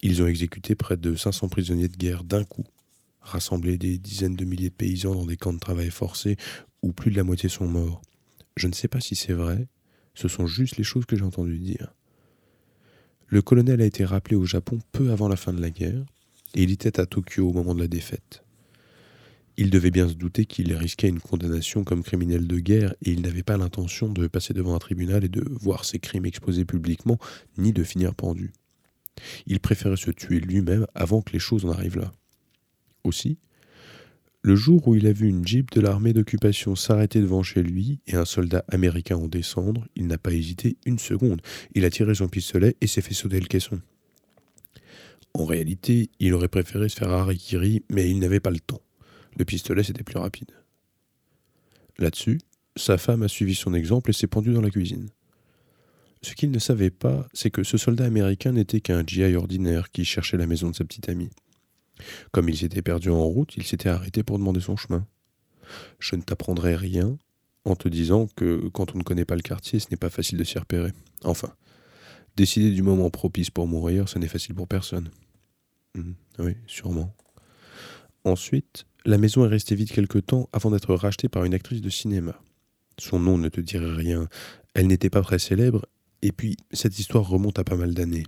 Ils 0.03 0.23
ont 0.23 0.27
exécuté 0.27 0.75
près 0.75 0.97
de 0.97 1.15
500 1.15 1.49
prisonniers 1.49 1.89
de 1.89 1.97
guerre 1.97 2.25
d'un 2.25 2.45
coup, 2.45 2.65
rassemblé 3.21 3.79
des 3.79 3.99
dizaines 3.99 4.37
de 4.37 4.45
milliers 4.45 4.69
de 4.69 4.75
paysans 4.75 5.15
dans 5.15 5.27
des 5.27 5.37
camps 5.37 5.53
de 5.53 5.59
travail 5.59 5.91
forcés 5.91 6.37
où 6.83 6.93
plus 6.93 7.11
de 7.11 7.17
la 7.17 7.25
moitié 7.25 7.49
sont 7.49 7.67
morts. 7.67 8.03
Je 8.57 8.69
ne 8.69 8.73
sais 8.73 8.89
pas 8.89 9.01
si 9.01 9.17
c'est 9.17 9.33
vrai, 9.33 9.67
ce 10.15 10.29
sont 10.29 10.47
juste 10.47 10.77
les 10.77 10.85
choses 10.85 11.07
que 11.07 11.17
j'ai 11.17 11.25
entendu 11.25 11.59
dire. 11.59 11.95
Le 13.27 13.43
colonel 13.43 13.81
a 13.81 13.87
été 13.87 14.05
rappelé 14.05 14.37
au 14.37 14.45
Japon 14.45 14.79
peu 14.93 15.11
avant 15.11 15.29
la 15.29 15.37
fin 15.37 15.53
de 15.53 15.61
la 15.61 15.71
guerre, 15.71 16.05
et 16.55 16.63
il 16.63 16.71
était 16.71 17.01
à 17.01 17.07
Tokyo 17.07 17.49
au 17.49 17.53
moment 17.53 17.75
de 17.75 17.81
la 17.81 17.89
défaite. 17.89 18.44
Il 19.57 19.71
devait 19.71 19.93
bien 19.93 20.09
se 20.09 20.15
douter 20.15 20.47
qu'il 20.47 20.73
risquait 20.75 21.09
une 21.09 21.21
condamnation 21.21 21.85
comme 21.85 22.03
criminel 22.03 22.47
de 22.47 22.59
guerre 22.59 22.95
et 23.03 23.13
il 23.13 23.23
n'avait 23.23 23.45
pas 23.45 23.57
l'intention 23.57 24.09
de 24.09 24.27
passer 24.27 24.53
devant 24.53 24.75
un 24.75 24.81
tribunal 24.81 25.25
et 25.25 25.29
de 25.29 25.45
voir 25.49 25.85
ses 25.85 26.01
crimes 26.01 26.27
exposés 26.27 26.65
publiquement, 26.65 27.19
ni 27.57 27.73
de 27.73 27.85
finir 27.85 28.15
pendu. 28.15 28.53
Il 29.47 29.61
préférait 29.61 29.97
se 29.97 30.11
tuer 30.11 30.41
lui-même 30.41 30.87
avant 30.95 31.23
que 31.23 31.33
les 31.33 31.39
choses 31.39 31.65
en 31.65 31.71
arrivent 31.71 31.99
là. 31.99 32.13
Aussi, 33.05 33.39
le 34.43 34.57
jour 34.57 34.87
où 34.89 34.95
il 34.95 35.07
a 35.07 35.13
vu 35.13 35.29
une 35.29 35.47
jeep 35.47 35.71
de 35.71 35.81
l'armée 35.81 36.13
d'occupation 36.13 36.75
s'arrêter 36.75 37.21
devant 37.21 37.43
chez 37.43 37.63
lui 37.63 38.01
et 38.07 38.17
un 38.17 38.27
soldat 38.27 38.65
américain 38.69 39.17
en 39.17 39.29
descendre, 39.29 39.87
il 39.97 40.07
n'a 40.07 40.19
pas 40.19 40.33
hésité 40.33 40.77
une 40.85 40.99
seconde. 40.99 41.41
Il 41.75 41.85
a 41.85 41.91
tiré 41.91 42.15
son 42.15 42.29
pistolet 42.29 42.77
et 42.81 42.87
s'est 42.87 43.01
fait 43.01 43.15
sauter 43.15 43.41
le 43.41 43.47
caisson. 43.47 43.81
En 45.33 45.47
réalité, 45.47 46.11
il 46.21 46.35
aurait 46.35 46.49
préféré 46.49 46.89
se 46.89 46.97
faire 46.97 47.11
harikiri, 47.11 47.85
mais 47.89 48.11
il 48.11 48.19
n'avait 48.19 48.41
pas 48.41 48.51
le 48.51 48.61
temps. 48.61 48.84
Le 49.37 49.45
pistolet, 49.45 49.83
c'était 49.83 50.05
plus 50.05 50.19
rapide. 50.19 50.51
Là-dessus, 51.99 52.41
sa 52.77 52.99
femme 52.99 53.23
a 53.23 53.29
suivi 53.29 53.55
son 53.55 53.75
exemple 53.75 54.11
et 54.11 54.13
s'est 54.13 54.27
pendue 54.27 54.53
dans 54.53 54.61
la 54.61 54.71
cuisine. 54.71 55.09
Ce 56.23 56.35
qu'il 56.35 56.51
ne 56.51 56.59
savait 56.59 56.91
pas, 56.91 57.29
c'est 57.35 57.51
que 57.51 57.63
ce 57.63 57.77
soldat 57.77 58.05
américain 58.05 58.53
n'était 58.53 58.81
qu'un 58.81 59.05
GI 59.07 59.37
ordinaire 59.37 59.91
qui 59.91 60.05
cherchait 60.05 60.37
la 60.37 60.47
maison 60.47 60.71
de 60.71 60.75
sa 60.75 60.85
petite 60.85 61.09
amie. 61.09 61.31
Comme 62.33 62.49
il 62.49 62.57
s'était 62.57 62.83
perdu 62.83 63.11
en 63.11 63.25
route, 63.25 63.57
il 63.57 63.65
s'était 63.65 63.89
arrêté 63.89 64.23
pour 64.23 64.39
demander 64.39 64.61
son 64.61 64.77
chemin. 64.77 65.07
Je 65.99 66.17
ne 66.17 66.23
t'apprendrai 66.23 66.77
rien 66.77 67.19
en 67.65 67.77
te 67.77 67.89
disant 67.89 68.27
que 68.37 68.69
quand 68.69 68.95
on 68.95 68.99
ne 68.99 69.03
connaît 69.03 69.25
pas 69.25 69.37
le 69.37 69.43
quartier, 69.43 69.79
ce 69.79 69.89
n'est 69.91 69.97
pas 69.97 70.11
facile 70.11 70.39
de 70.39 70.45
s'y 70.45 70.59
repérer. 70.59 70.93
Enfin, 71.25 71.55
décider 72.37 72.71
du 72.71 72.83
moment 72.83 73.11
propice 73.11 73.51
pour 73.51 73.67
mourir, 73.67 74.09
ce 74.09 74.19
n'est 74.19 74.29
facile 74.29 74.55
pour 74.55 74.69
personne. 74.69 75.11
Hmm, 75.95 76.13
oui, 76.39 76.57
sûrement. 76.67 77.15
Ensuite, 78.25 78.87
la 79.05 79.19
maison 79.19 79.45
est 79.45 79.49
restée 79.49 79.75
vide 79.75 79.91
quelque 79.91 80.19
temps 80.19 80.49
avant 80.53 80.71
d'être 80.71 80.95
rachetée 80.95 81.29
par 81.29 81.45
une 81.45 81.55
actrice 81.55 81.83
de 81.83 81.91
cinéma. 81.91 82.41
Son 82.99 83.19
nom 83.19 83.37
ne 83.37 83.49
te 83.49 83.61
dirait 83.61 83.95
rien, 83.95 84.29
elle 84.73 84.87
n'était 84.87 85.11
pas 85.11 85.21
très 85.21 85.39
célèbre, 85.39 85.87
et 86.23 86.33
puis 86.33 86.57
cette 86.73 86.99
histoire 86.99 87.29
remonte 87.29 87.59
à 87.59 87.65
pas 87.65 87.77
mal 87.77 87.93
d'années. 87.93 88.25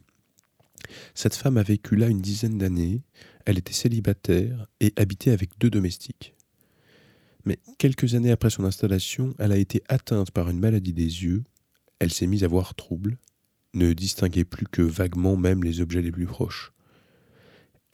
Cette 1.14 1.34
femme 1.34 1.56
a 1.56 1.62
vécu 1.62 1.96
là 1.96 2.08
une 2.08 2.20
dizaine 2.20 2.58
d'années, 2.58 3.02
elle 3.46 3.58
était 3.58 3.72
célibataire 3.72 4.66
et 4.80 4.92
habitait 4.96 5.30
avec 5.30 5.58
deux 5.58 5.70
domestiques. 5.70 6.34
Mais 7.44 7.58
quelques 7.78 8.14
années 8.14 8.32
après 8.32 8.50
son 8.50 8.64
installation, 8.64 9.34
elle 9.38 9.52
a 9.52 9.56
été 9.56 9.82
atteinte 9.88 10.30
par 10.30 10.50
une 10.50 10.58
maladie 10.58 10.92
des 10.92 11.24
yeux, 11.24 11.44
elle 12.00 12.12
s'est 12.12 12.26
mise 12.26 12.44
à 12.44 12.48
voir 12.48 12.74
trouble, 12.74 13.18
ne 13.72 13.92
distinguait 13.92 14.44
plus 14.44 14.66
que 14.66 14.82
vaguement 14.82 15.36
même 15.36 15.64
les 15.64 15.80
objets 15.80 16.02
les 16.02 16.12
plus 16.12 16.26
proches 16.26 16.72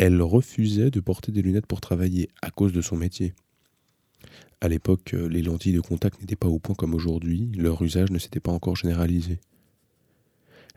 elle 0.04 0.20
refusait 0.20 0.90
de 0.90 0.98
porter 0.98 1.30
des 1.30 1.42
lunettes 1.42 1.68
pour 1.68 1.80
travailler 1.80 2.28
à 2.42 2.50
cause 2.50 2.72
de 2.72 2.80
son 2.80 2.96
métier. 2.96 3.34
À 4.60 4.66
l'époque, 4.66 5.14
euh, 5.14 5.28
les 5.28 5.42
lentilles 5.42 5.74
de 5.74 5.80
contact 5.80 6.20
n'étaient 6.20 6.34
pas 6.34 6.48
au 6.48 6.58
point 6.58 6.74
comme 6.74 6.92
aujourd'hui, 6.92 7.52
leur 7.56 7.80
usage 7.82 8.10
ne 8.10 8.18
s'était 8.18 8.40
pas 8.40 8.50
encore 8.50 8.74
généralisé. 8.74 9.38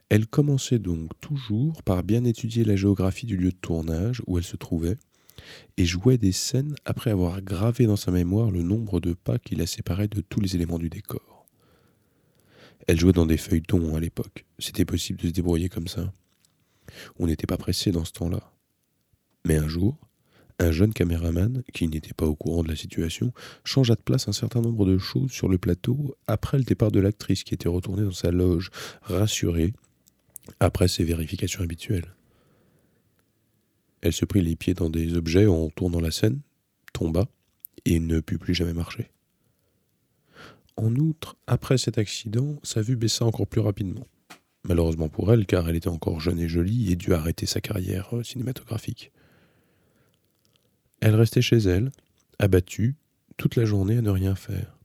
Elle 0.10 0.28
commençait 0.28 0.78
donc 0.78 1.10
toujours 1.22 1.82
par 1.82 2.04
bien 2.04 2.24
étudier 2.24 2.64
la 2.64 2.76
géographie 2.76 3.26
du 3.26 3.36
lieu 3.36 3.50
de 3.50 3.58
tournage 3.58 4.22
où 4.28 4.38
elle 4.38 4.44
se 4.44 4.58
trouvait, 4.58 4.98
et 5.78 5.86
jouait 5.86 6.20
des 6.20 6.32
scènes 6.32 6.76
après 6.86 7.10
avoir 7.10 7.42
gravé 7.42 7.88
dans 7.88 7.96
sa 7.96 8.12
mémoire 8.12 8.52
le 8.52 8.62
nombre 8.62 9.00
de 9.00 9.14
pas 9.14 9.40
qui 9.40 9.56
la 9.56 9.66
séparaient 9.66 10.08
de 10.08 10.22
tous 10.22 10.40
les 10.40 10.56
éléments 10.56 10.78
du 10.78 10.92
décor. 10.92 11.48
Elle 12.86 13.00
jouait 13.00 13.12
dans 13.12 13.26
des 13.26 13.38
feuilletons 13.38 13.96
à 13.96 14.00
l'époque, 14.00 14.46
c'était 14.60 14.86
possible 14.86 15.20
de 15.20 15.30
se 15.30 15.34
débrouiller 15.34 15.70
comme 15.70 15.88
ça. 15.88 16.14
On 17.18 17.26
n'était 17.26 17.48
pas 17.48 17.58
pressé 17.58 17.92
dans 17.92 18.06
ce 18.06 18.12
temps-là. 18.12 18.52
Mais 19.46 19.58
un 19.58 19.68
jour, 19.68 19.96
un 20.60 20.72
jeune 20.72 20.94
caméraman, 20.94 21.64
qui 21.74 21.88
n'était 21.88 22.14
pas 22.14 22.26
au 22.26 22.36
courant 22.36 22.64
de 22.64 22.70
la 22.70 22.76
situation, 22.76 23.32
changea 23.64 23.96
de 23.96 24.02
place 24.02 24.28
un 24.28 24.34
certain 24.34 24.62
nombre 24.62 24.86
de 24.86 24.98
choses 24.98 25.32
sur 25.32 25.48
le 25.48 25.58
plateau 25.58 26.16
après 26.28 26.58
le 26.58 26.64
départ 26.64 26.92
de 26.92 27.00
l'actrice 27.00 27.44
qui 27.44 27.54
était 27.54 27.70
retournée 27.70 28.04
dans 28.04 28.12
sa 28.12 28.32
loge, 28.32 28.72
rassurée, 29.04 29.74
après 30.60 30.88
ses 30.88 31.04
vérifications 31.04 31.64
habituelles. 31.64 32.16
Elle 34.02 34.14
se 34.14 34.26
prit 34.26 34.42
les 34.42 34.56
pieds 34.56 34.74
dans 34.74 34.90
des 34.90 35.16
objets 35.16 35.48
en 35.48 35.70
tournant 35.70 36.00
la 36.00 36.12
scène, 36.12 36.42
tomba 36.94 37.26
et 37.86 38.00
ne 38.00 38.20
put 38.20 38.38
plus 38.38 38.54
jamais 38.54 38.74
marcher. 38.74 39.10
En 40.78 40.96
outre, 40.96 41.38
après 41.48 41.78
cet 41.78 41.98
accident, 41.98 42.60
sa 42.64 42.82
vue 42.82 42.96
baissa 42.96 43.26
encore 43.26 43.48
plus 43.48 43.62
rapidement. 43.62 44.08
Malheureusement 44.64 45.10
pour 45.10 45.32
elle, 45.32 45.46
car 45.46 45.70
elle 45.70 45.76
était 45.76 45.88
encore 45.88 46.20
jeune 46.20 46.40
et 46.40 46.50
jolie 46.50 46.92
et 46.92 46.96
dut 46.96 47.14
arrêter 47.14 47.46
sa 47.46 47.62
carrière 47.62 48.10
cinématographique. 48.24 49.12
Elle 51.06 51.14
restait 51.14 51.44
chez 51.44 51.58
elle, 51.58 51.92
abattue, 52.40 52.96
toute 53.38 53.58
la 53.58 53.66
journée 53.66 53.98
à 53.98 54.02
ne 54.02 54.10
rien 54.10 54.34
faire. 54.34 54.76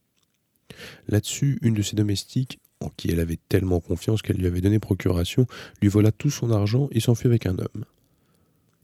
Là-dessus, 1.09 1.59
une 1.62 1.73
de 1.73 1.81
ses 1.81 1.97
domestiques, 1.97 2.59
en 2.81 2.91
qui 2.91 3.11
elle 3.11 3.21
avait 3.21 3.39
tellement 3.49 3.81
confiance 3.81 4.21
qu'elle 4.21 4.37
lui 4.37 4.47
avait 4.47 4.61
donné 4.61 4.79
procuration, 4.79 5.47
lui 5.81 5.89
vola 5.89 6.12
tout 6.12 6.29
son 6.29 6.50
argent 6.50 6.91
et 6.91 7.00
s'enfuit 7.00 7.29
avec 7.29 7.47
un 7.47 7.57
homme. 7.59 7.87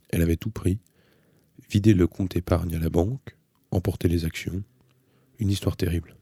Elle 0.09 0.23
avait 0.23 0.39
tout 0.39 0.49
pris, 0.49 0.79
vidé 1.69 1.93
le 1.93 2.07
compte 2.07 2.37
épargne 2.37 2.75
à 2.75 2.79
la 2.79 2.89
banque, 2.89 3.37
emporté 3.71 4.09
les 4.09 4.25
actions. 4.25 4.63
Une 5.39 5.51
histoire 5.51 5.77
terrible. 5.77 6.17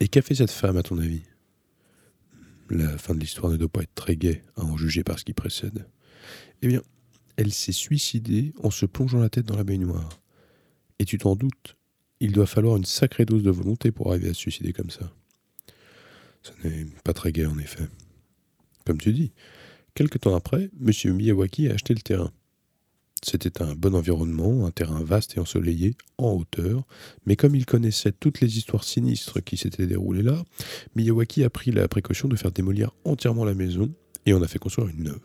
Et 0.00 0.08
qu'a 0.08 0.22
fait 0.22 0.36
cette 0.36 0.50
femme, 0.50 0.78
à 0.78 0.82
ton 0.82 0.96
avis? 0.96 1.24
La 2.70 2.96
fin 2.96 3.14
de 3.14 3.20
l'histoire 3.20 3.52
ne 3.52 3.58
doit 3.58 3.68
pas 3.68 3.82
être 3.82 3.94
très 3.94 4.16
gaie, 4.16 4.42
à 4.56 4.62
en 4.62 4.78
juger 4.78 5.04
par 5.04 5.18
ce 5.18 5.26
qui 5.26 5.34
précède. 5.34 5.86
Eh 6.62 6.68
bien, 6.68 6.80
elle 7.38 7.52
s'est 7.52 7.72
suicidée 7.72 8.52
en 8.62 8.70
se 8.70 8.84
plongeant 8.84 9.20
la 9.20 9.30
tête 9.30 9.46
dans 9.46 9.56
la 9.56 9.62
baignoire. 9.62 10.08
Et 10.98 11.04
tu 11.04 11.18
t'en 11.18 11.36
doutes, 11.36 11.76
il 12.18 12.32
doit 12.32 12.46
falloir 12.46 12.76
une 12.76 12.84
sacrée 12.84 13.24
dose 13.24 13.44
de 13.44 13.50
volonté 13.50 13.92
pour 13.92 14.10
arriver 14.10 14.28
à 14.28 14.34
se 14.34 14.40
suicider 14.40 14.72
comme 14.72 14.90
ça. 14.90 15.12
Ce 16.42 16.50
n'est 16.66 16.86
pas 17.04 17.12
très 17.12 17.30
gai 17.30 17.46
en 17.46 17.56
effet. 17.58 17.84
Comme 18.84 18.98
tu 18.98 19.12
dis, 19.12 19.32
quelque 19.94 20.18
temps 20.18 20.34
après, 20.34 20.68
M. 20.84 21.14
Miyawaki 21.14 21.68
a 21.68 21.74
acheté 21.74 21.94
le 21.94 22.00
terrain. 22.00 22.32
C'était 23.22 23.62
un 23.62 23.74
bon 23.74 23.94
environnement, 23.94 24.66
un 24.66 24.72
terrain 24.72 25.02
vaste 25.02 25.36
et 25.36 25.40
ensoleillé, 25.40 25.96
en 26.18 26.32
hauteur, 26.32 26.86
mais 27.24 27.36
comme 27.36 27.54
il 27.54 27.66
connaissait 27.66 28.12
toutes 28.12 28.40
les 28.40 28.58
histoires 28.58 28.84
sinistres 28.84 29.44
qui 29.44 29.56
s'étaient 29.56 29.86
déroulées 29.86 30.22
là, 30.22 30.44
Miyawaki 30.96 31.44
a 31.44 31.50
pris 31.50 31.70
la 31.70 31.86
précaution 31.86 32.26
de 32.26 32.34
faire 32.34 32.50
démolir 32.50 32.90
entièrement 33.04 33.44
la 33.44 33.54
maison 33.54 33.92
et 34.26 34.32
en 34.32 34.42
a 34.42 34.48
fait 34.48 34.58
construire 34.58 34.88
une 34.88 35.04
neuve. 35.04 35.20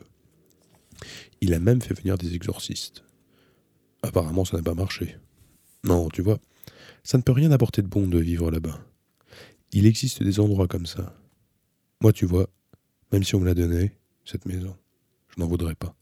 Il 1.42 1.54
a 1.54 1.60
même 1.60 1.82
fait 1.82 1.94
venir 1.94 2.18
des 2.18 2.36
exorcistes. 2.36 3.04
Apparemment, 4.02 4.46
ça 4.46 4.58
n'a 4.58 4.64
pas 4.64 4.74
marché. 4.74 5.18
Non, 5.84 6.10
tu 6.10 6.22
vois, 6.22 6.40
ça 7.04 7.18
ne 7.18 7.24
peut 7.24 7.32
rien 7.32 7.52
apporter 7.52 7.82
de 7.82 7.88
bon 7.88 8.08
de 8.08 8.20
vivre 8.20 8.52
là-bas. 8.52 8.80
Il 9.72 9.86
existe 9.86 10.24
des 10.24 10.40
endroits 10.40 10.68
comme 10.68 10.86
ça. 10.86 11.16
Moi, 12.02 12.14
tu 12.14 12.26
vois, 12.26 12.48
même 13.12 13.24
si 13.24 13.36
on 13.36 13.40
me 13.40 13.46
l'a 13.46 13.54
donné, 13.54 13.92
cette 14.26 14.46
maison, 14.46 14.76
je 15.30 15.42
n'en 15.42 15.48
voudrais 15.48 15.76
pas. 15.76 15.96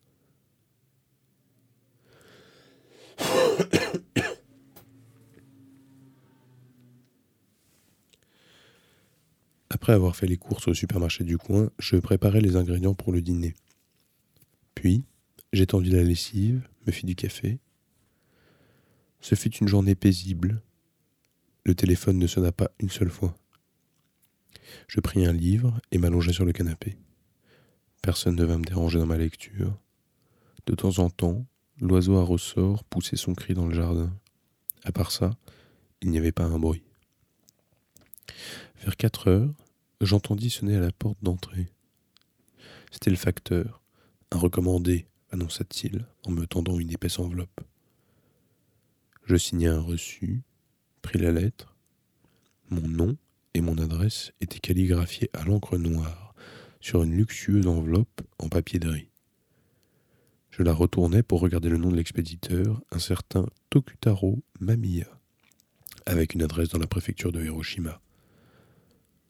Après 9.69 9.93
avoir 9.93 10.15
fait 10.15 10.27
les 10.27 10.37
courses 10.37 10.67
au 10.67 10.73
supermarché 10.73 11.23
du 11.23 11.37
coin, 11.37 11.69
je 11.79 11.95
préparais 11.95 12.41
les 12.41 12.55
ingrédients 12.55 12.93
pour 12.93 13.11
le 13.11 13.21
dîner. 13.21 13.55
Puis, 14.81 15.03
j'ai 15.53 15.67
tendu 15.67 15.91
la 15.91 16.01
lessive, 16.01 16.67
me 16.87 16.91
fis 16.91 17.05
du 17.05 17.13
café. 17.13 17.59
Ce 19.19 19.35
fut 19.35 19.53
une 19.57 19.67
journée 19.67 19.93
paisible. 19.93 20.63
Le 21.65 21.75
téléphone 21.75 22.17
ne 22.17 22.25
sonna 22.25 22.51
pas 22.51 22.71
une 22.79 22.89
seule 22.89 23.11
fois. 23.11 23.37
Je 24.87 24.99
pris 24.99 25.23
un 25.23 25.33
livre 25.33 25.79
et 25.91 25.99
m'allongeai 25.99 26.33
sur 26.33 26.45
le 26.45 26.51
canapé. 26.51 26.97
Personne 28.01 28.35
ne 28.35 28.43
vint 28.43 28.57
me 28.57 28.65
déranger 28.65 28.97
dans 28.97 29.05
ma 29.05 29.19
lecture. 29.19 29.77
De 30.65 30.73
temps 30.73 30.97
en 30.97 31.11
temps, 31.11 31.45
l'oiseau 31.79 32.17
à 32.17 32.23
ressort 32.23 32.83
poussait 32.85 33.17
son 33.17 33.35
cri 33.35 33.53
dans 33.53 33.67
le 33.67 33.75
jardin. 33.75 34.11
À 34.83 34.91
part 34.91 35.11
ça, 35.11 35.29
il 36.01 36.09
n'y 36.09 36.17
avait 36.17 36.31
pas 36.31 36.45
un 36.45 36.57
bruit. 36.57 36.81
Vers 38.83 38.97
quatre 38.97 39.27
heures, 39.29 39.53
j'entendis 40.01 40.49
sonner 40.49 40.75
à 40.75 40.79
la 40.79 40.91
porte 40.91 41.19
d'entrée. 41.21 41.71
C'était 42.91 43.11
le 43.11 43.15
facteur, 43.15 43.80
un 44.31 44.37
recommandé, 44.37 45.05
annonça-t-il 45.31 46.05
en 46.25 46.31
me 46.31 46.45
tendant 46.45 46.79
une 46.79 46.91
épaisse 46.91 47.19
enveloppe. 47.19 47.61
Je 49.25 49.35
signai 49.35 49.67
un 49.67 49.81
reçu, 49.81 50.41
pris 51.01 51.19
la 51.19 51.31
lettre. 51.31 51.75
Mon 52.69 52.87
nom 52.87 53.17
et 53.53 53.61
mon 53.61 53.77
adresse 53.77 54.31
étaient 54.39 54.59
calligraphiés 54.59 55.29
à 55.33 55.43
l'encre 55.43 55.77
noire 55.77 56.33
sur 56.79 57.03
une 57.03 57.15
luxueuse 57.15 57.67
enveloppe 57.67 58.21
en 58.39 58.49
papier 58.49 58.79
de 58.79 58.89
riz. 58.89 59.09
Je 60.49 60.63
la 60.63 60.73
retournai 60.73 61.23
pour 61.23 61.39
regarder 61.39 61.69
le 61.69 61.77
nom 61.77 61.91
de 61.91 61.95
l'expéditeur, 61.95 62.81
un 62.91 62.99
certain 62.99 63.45
Tokutaro 63.69 64.43
Mamiya, 64.59 65.07
avec 66.05 66.33
une 66.33 66.43
adresse 66.43 66.69
dans 66.69 66.79
la 66.79 66.87
préfecture 66.87 67.31
de 67.31 67.43
Hiroshima. 67.43 68.01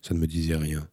Ça 0.02 0.14
ne 0.14 0.20
me 0.20 0.28
disait 0.28 0.56
rien. 0.56 0.88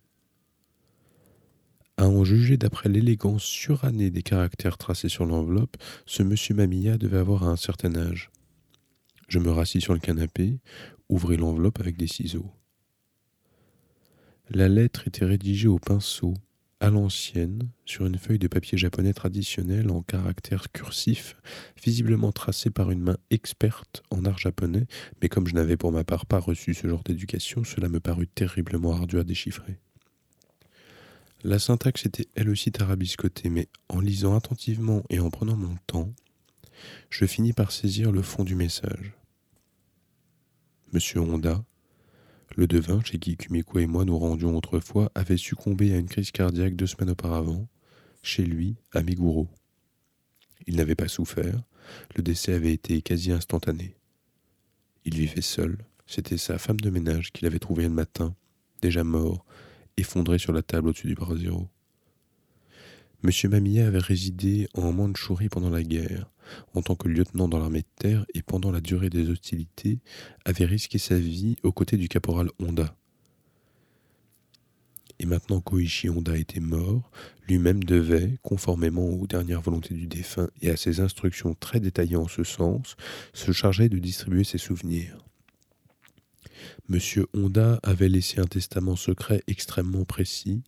À 1.99 2.07
en 2.07 2.23
juger 2.23 2.57
d'après 2.57 2.89
l'élégance 2.89 3.43
surannée 3.43 4.11
des 4.11 4.23
caractères 4.23 4.79
tracés 4.79 5.09
sur 5.09 5.27
l'enveloppe, 5.27 5.77
ce 6.07 6.23
monsieur 6.23 6.55
Mamilla 6.55 6.97
devait 6.97 7.19
avoir 7.19 7.43
un 7.43 7.57
certain 7.57 7.97
âge. 7.97 8.31
Je 9.27 9.41
me 9.41 9.51
rassis 9.51 9.81
sur 9.81 9.95
le 9.95 9.99
canapé, 9.99 10.61
ouvris 11.09 11.37
l'enveloppe 11.37 11.81
avec 11.81 11.97
des 11.97 12.07
ciseaux. 12.07 12.53
La 14.49 14.69
lettre 14.69 15.09
était 15.09 15.25
rédigée 15.25 15.67
au 15.67 15.81
pinceau, 15.81 16.35
à 16.79 16.91
l'ancienne, 16.91 17.69
sur 17.85 18.07
une 18.07 18.17
feuille 18.17 18.39
de 18.39 18.47
papier 18.47 18.79
japonais 18.79 19.13
traditionnel 19.13 19.91
en 19.91 20.01
caractères 20.03 20.71
cursifs, 20.71 21.35
visiblement 21.83 22.31
tracée 22.31 22.71
par 22.71 22.93
une 22.93 23.03
main 23.03 23.17
experte 23.31 24.05
en 24.13 24.25
art 24.25 24.39
japonais, 24.39 24.87
mais 25.21 25.29
comme 25.29 25.49
je 25.49 25.55
n'avais 25.55 25.77
pour 25.77 25.91
ma 25.91 26.05
part 26.05 26.27
pas 26.27 26.39
reçu 26.39 26.75
ce 26.75 26.87
genre 26.87 27.03
d'éducation, 27.03 27.65
cela 27.65 27.89
me 27.89 27.99
parut 27.99 28.29
terriblement 28.29 28.93
ardu 28.93 29.19
à 29.19 29.25
déchiffrer. 29.25 29.81
La 31.45 31.61
syntaxe 31.61 32.05
était 32.05 32.27
elle 32.35 32.51
aussi 32.51 32.73
tarabiscotée, 32.73 33.49
mais 33.49 33.69
en 33.89 34.01
lisant 34.01 34.37
attentivement 34.37 35.05
et 35.09 35.21
en 35.21 35.31
prenant 35.31 35.57
mon 35.57 35.77
temps, 35.87 36.13
je 37.11 37.27
finis 37.27 37.53
par 37.53 37.71
saisir 37.71 38.11
le 38.11 38.23
fond 38.23 38.43
du 38.43 38.57
message. 38.57 39.15
Monsieur 40.93 41.21
Honda, 41.21 41.65
le 42.57 42.67
devin 42.67 43.01
chez 43.05 43.21
qui 43.21 43.37
Kumiko 43.37 43.79
et 43.79 43.87
moi 43.87 44.05
nous 44.05 44.19
rendions 44.19 44.57
autrefois, 44.57 45.13
avait 45.15 45.37
succombé 45.37 45.95
à 45.95 45.99
une 45.99 46.09
crise 46.09 46.33
cardiaque 46.33 46.75
deux 46.75 46.89
semaines 46.89 47.11
auparavant, 47.11 47.69
chez 48.23 48.45
lui, 48.45 48.75
à 48.93 49.03
Meguro. 49.03 49.49
Il 50.67 50.77
n'avait 50.77 50.97
pas 50.97 51.09
souffert, 51.09 51.63
le 52.17 52.23
décès 52.23 52.53
avait 52.53 52.73
été 52.73 53.01
quasi 53.01 53.31
instantané. 53.31 53.95
Il 55.05 55.15
vivait 55.15 55.41
seul, 55.41 55.79
c'était 56.07 56.37
sa 56.37 56.59
femme 56.59 56.81
de 56.81 56.91
ménage 56.91 57.31
qu'il 57.31 57.47
avait 57.47 57.61
trouvée 57.61 57.85
le 57.85 57.91
matin, 57.91 58.35
déjà 58.83 59.05
mort, 59.05 59.45
effondré 59.99 60.39
sur 60.39 60.53
la 60.53 60.63
table 60.63 60.89
au-dessus 60.89 61.09
du 61.09 61.15
brasero. 61.15 61.69
Monsieur 63.23 63.49
Mamia 63.49 63.87
avait 63.87 63.99
résidé 63.99 64.69
en 64.75 64.93
Mandchourie 64.93 65.49
pendant 65.49 65.71
la 65.71 65.83
guerre, 65.83 66.31
en 66.75 66.83
tant 66.83 66.95
que 66.95 67.09
lieutenant 67.09 67.49
dans 67.49 67.59
l'armée 67.59 67.81
de 67.81 67.87
terre 67.99 68.25
et 68.33 68.43
pendant 68.43 68.71
la 68.71 68.81
durée 68.81 69.11
des 69.11 69.29
hostilités, 69.29 69.99
avait 70.45 70.67
risqué 70.67 70.99
sa 70.99 71.19
vie 71.19 71.57
aux 71.65 71.73
côtés 71.73 71.97
du 71.97 72.09
caporal 72.09 72.49
Honda. 72.61 72.97
Et 75.19 75.27
maintenant 75.27 75.61
qu'Oichi 75.61 76.09
Honda 76.09 76.37
était 76.37 76.61
mort, 76.61 77.11
lui-même 77.49 77.83
devait, 77.83 78.39
conformément 78.43 79.09
aux 79.09 79.27
dernières 79.27 79.63
volontés 79.63 79.95
du 79.95 80.07
défunt 80.07 80.49
et 80.63 80.71
à 80.71 80.77
ses 80.77 81.01
instructions 81.01 81.55
très 81.55 81.81
détaillées 81.81 82.15
en 82.17 82.29
ce 82.29 82.45
sens, 82.45 82.97
se 83.33 83.51
charger 83.51 83.89
de 83.89 83.99
distribuer 83.99 84.45
ses 84.45 84.59
souvenirs. 84.59 85.28
Monsieur 86.89 87.27
Honda 87.35 87.81
avait 87.83 88.09
laissé 88.09 88.41
un 88.41 88.47
testament 88.47 88.97
secret 88.97 89.43
extrêmement 89.47 90.05
précis, 90.05 90.63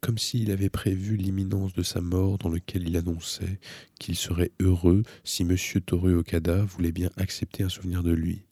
comme 0.00 0.18
s'il 0.18 0.50
avait 0.50 0.70
prévu 0.70 1.16
l'imminence 1.16 1.72
de 1.72 1.82
sa 1.82 2.00
mort 2.00 2.38
dans 2.38 2.48
lequel 2.48 2.88
il 2.88 2.96
annonçait 2.96 3.58
qu'il 3.98 4.16
serait 4.16 4.52
heureux 4.60 5.02
si 5.24 5.44
Monsieur 5.44 5.80
Toru 5.80 6.14
Okada 6.14 6.64
voulait 6.64 6.92
bien 6.92 7.10
accepter 7.16 7.62
un 7.62 7.68
souvenir 7.68 8.02
de 8.02 8.12
lui. 8.12 8.44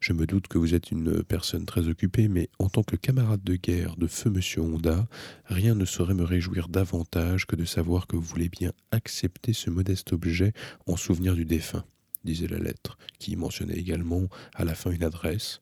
Je 0.00 0.14
me 0.14 0.26
doute 0.26 0.48
que 0.48 0.56
vous 0.56 0.74
êtes 0.74 0.90
une 0.90 1.22
personne 1.22 1.66
très 1.66 1.88
occupée, 1.88 2.28
mais 2.28 2.48
en 2.58 2.70
tant 2.70 2.82
que 2.82 2.96
camarade 2.96 3.44
de 3.44 3.56
guerre 3.56 3.96
de 3.96 4.06
feu 4.06 4.30
Monsieur 4.30 4.62
Honda, 4.62 5.06
rien 5.44 5.74
ne 5.74 5.84
saurait 5.84 6.14
me 6.14 6.24
réjouir 6.24 6.68
davantage 6.68 7.46
que 7.46 7.54
de 7.54 7.66
savoir 7.66 8.06
que 8.06 8.16
vous 8.16 8.22
voulez 8.22 8.48
bien 8.48 8.72
accepter 8.92 9.52
ce 9.52 9.68
modeste 9.68 10.14
objet 10.14 10.54
en 10.86 10.96
souvenir 10.96 11.34
du 11.34 11.44
défunt, 11.44 11.84
disait 12.24 12.48
la 12.48 12.58
lettre, 12.58 12.98
qui 13.18 13.36
mentionnait 13.36 13.78
également 13.78 14.28
à 14.54 14.64
la 14.64 14.74
fin 14.74 14.90
une 14.90 15.04
adresse, 15.04 15.60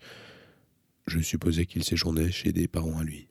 je 1.06 1.20
supposais 1.20 1.66
qu'il 1.66 1.84
séjournait 1.84 2.30
chez 2.30 2.52
des 2.52 2.68
parents 2.68 2.98
à 2.98 3.04
lui. 3.04 3.28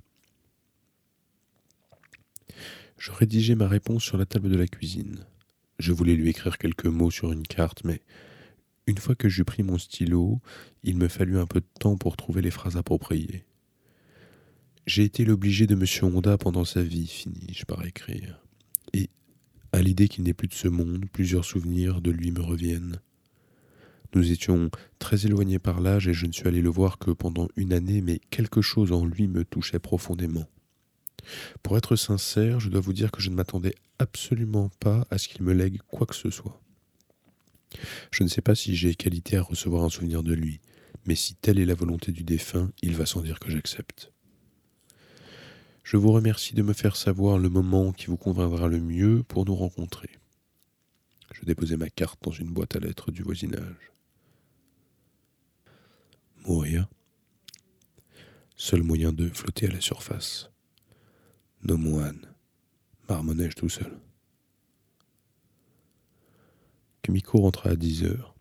Je 2.98 3.12
rédigeai 3.12 3.56
ma 3.56 3.68
réponse 3.68 4.04
sur 4.04 4.18
la 4.18 4.26
table 4.26 4.50
de 4.50 4.58
la 4.58 4.68
cuisine. 4.68 5.26
Je 5.78 5.94
voulais 5.94 6.16
lui 6.16 6.30
écrire 6.30 6.58
quelques 6.58 6.88
mots 6.88 7.12
sur 7.12 7.32
une 7.32 7.46
carte, 7.46 7.84
mais 7.84 8.02
une 8.88 8.98
fois 8.98 9.16
que 9.16 9.30
j'eus 9.30 9.44
pris 9.44 9.64
mon 9.64 9.78
stylo, 9.78 10.42
il 10.84 10.98
me 10.98 11.08
fallut 11.08 11.38
un 11.38 11.46
peu 11.46 11.60
de 11.60 11.68
temps 11.80 11.98
pour 11.98 12.18
trouver 12.18 12.42
les 12.42 12.52
phrases 12.52 12.78
appropriées. 12.78 13.46
J'ai 14.88 15.04
été 15.04 15.26
l'obligé 15.26 15.68
de 15.68 15.76
M. 15.76 15.86
Honda 16.04 16.38
pendant 16.38 16.64
sa 16.64 16.82
vie, 16.82 17.08
finis-je 17.08 17.66
par 17.66 17.86
écrire. 17.86 18.42
Et, 18.94 19.10
à 19.74 19.82
l'idée 19.82 20.08
qu'il 20.08 20.24
n'est 20.24 20.34
plus 20.34 20.48
de 20.48 20.54
ce 20.54 20.70
monde, 20.70 21.06
plusieurs 21.12 21.44
souvenirs 21.44 22.02
de 22.02 22.10
lui 22.10 22.32
me 22.32 22.42
reviennent. 22.42 23.02
Nous 24.14 24.32
étions 24.32 24.70
très 25.00 25.26
éloignés 25.26 25.60
par 25.60 25.82
l'âge 25.82 26.08
et 26.08 26.14
je 26.14 26.26
ne 26.26 26.32
suis 26.32 26.48
allé 26.48 26.62
le 26.62 26.70
voir 26.70 26.98
que 26.98 27.12
pendant 27.12 27.48
une 27.56 27.74
année, 27.74 28.02
mais 28.02 28.20
quelque 28.30 28.62
chose 28.62 28.92
en 28.92 29.06
lui 29.06 29.28
me 29.28 29.44
touchait 29.44 29.80
profondément. 29.80 30.48
Pour 31.64 31.78
être 31.78 31.96
sincère, 31.96 32.60
je 32.60 32.70
dois 32.70 32.82
vous 32.82 32.94
dire 32.94 33.12
que 33.12 33.22
je 33.22 33.30
ne 33.30 33.36
m'attendais 33.36 33.76
absolument 34.00 34.70
pas 34.80 35.06
à 35.10 35.18
ce 35.18 35.28
qu'il 35.28 35.44
me 35.44 35.54
lègue 35.54 35.80
quoi 35.92 36.08
que 36.08 36.16
ce 36.16 36.30
soit. 36.30 36.62
Je 38.12 38.24
ne 38.24 38.30
sais 38.30 38.42
pas 38.42 38.56
si 38.56 38.76
j'ai 38.76 38.96
qualité 38.96 39.38
à 39.38 39.42
recevoir 39.42 39.84
un 39.84 39.90
souvenir 39.90 40.24
de 40.24 40.34
lui, 40.34 40.62
mais 41.06 41.16
si 41.16 41.36
telle 41.36 41.60
est 41.60 41.66
la 41.66 41.74
volonté 41.74 42.12
du 42.12 42.24
défunt, 42.24 42.72
il 42.82 42.96
va 42.96 43.06
sans 43.06 43.22
dire 43.22 43.40
que 43.40 43.52
j'accepte. 43.52 44.12
Je 45.84 45.98
vous 45.98 46.12
remercie 46.12 46.54
de 46.54 46.64
me 46.64 46.74
faire 46.74 46.96
savoir 46.96 47.38
le 47.38 47.50
moment 47.50 47.94
qui 47.94 48.08
vous 48.08 48.18
conviendra 48.18 48.68
le 48.68 48.80
mieux 48.80 49.24
pour 49.24 49.46
nous 49.46 49.56
rencontrer. 49.56 50.10
Je 51.34 51.46
déposai 51.46 51.78
ma 51.78 51.90
carte 51.90 52.20
dans 52.24 52.32
une 52.32 52.52
boîte 52.52 52.76
à 52.76 52.80
lettres 52.80 53.12
du 53.12 53.22
voisinage. 53.22 53.92
Mourir. 56.48 56.88
Seul 58.56 58.82
moyen 58.82 59.12
de 59.12 59.27
flotter 59.27 59.68
à 59.68 59.72
la 59.72 59.82
surface. 59.82 60.50
Nos 61.63 61.75
moines. 61.75 62.25
Marmonnai-je 63.10 63.58
tout 63.58 63.68
seul. 63.68 64.00
Kumiko 67.01 67.42
rentra 67.42 67.72
à 67.72 67.75
dix 67.75 68.06
heures. 68.06 68.34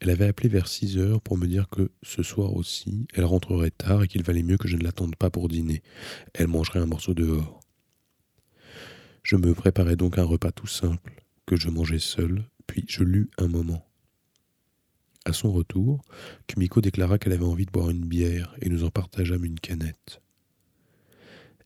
Elle 0.00 0.10
avait 0.10 0.28
appelé 0.28 0.48
vers 0.48 0.68
six 0.68 0.96
heures 0.96 1.20
pour 1.20 1.36
me 1.36 1.48
dire 1.48 1.68
que 1.68 1.90
ce 2.04 2.22
soir 2.22 2.54
aussi, 2.54 3.08
elle 3.14 3.24
rentrerait 3.24 3.72
tard 3.72 4.04
et 4.04 4.08
qu'il 4.08 4.22
valait 4.22 4.44
mieux 4.44 4.58
que 4.58 4.68
je 4.68 4.76
ne 4.76 4.84
l'attende 4.84 5.16
pas 5.16 5.30
pour 5.30 5.48
dîner. 5.48 5.82
Elle 6.34 6.46
mangerait 6.46 6.78
un 6.78 6.86
morceau 6.86 7.14
dehors. 7.14 7.58
Je 9.24 9.34
me 9.34 9.54
préparais 9.54 9.96
donc 9.96 10.18
un 10.18 10.24
repas 10.24 10.52
tout 10.52 10.68
simple, 10.68 11.24
que 11.46 11.56
je 11.56 11.68
mangeais 11.68 11.98
seul, 11.98 12.44
puis 12.68 12.84
je 12.86 13.02
lus 13.02 13.28
un 13.38 13.48
moment. 13.48 13.85
À 15.26 15.32
son 15.32 15.50
retour, 15.50 16.04
Kumiko 16.46 16.80
déclara 16.80 17.18
qu'elle 17.18 17.32
avait 17.32 17.44
envie 17.44 17.66
de 17.66 17.72
boire 17.72 17.90
une 17.90 18.06
bière 18.06 18.54
et 18.62 18.68
nous 18.68 18.84
en 18.84 18.90
partageâmes 18.90 19.44
une 19.44 19.58
canette. 19.58 20.22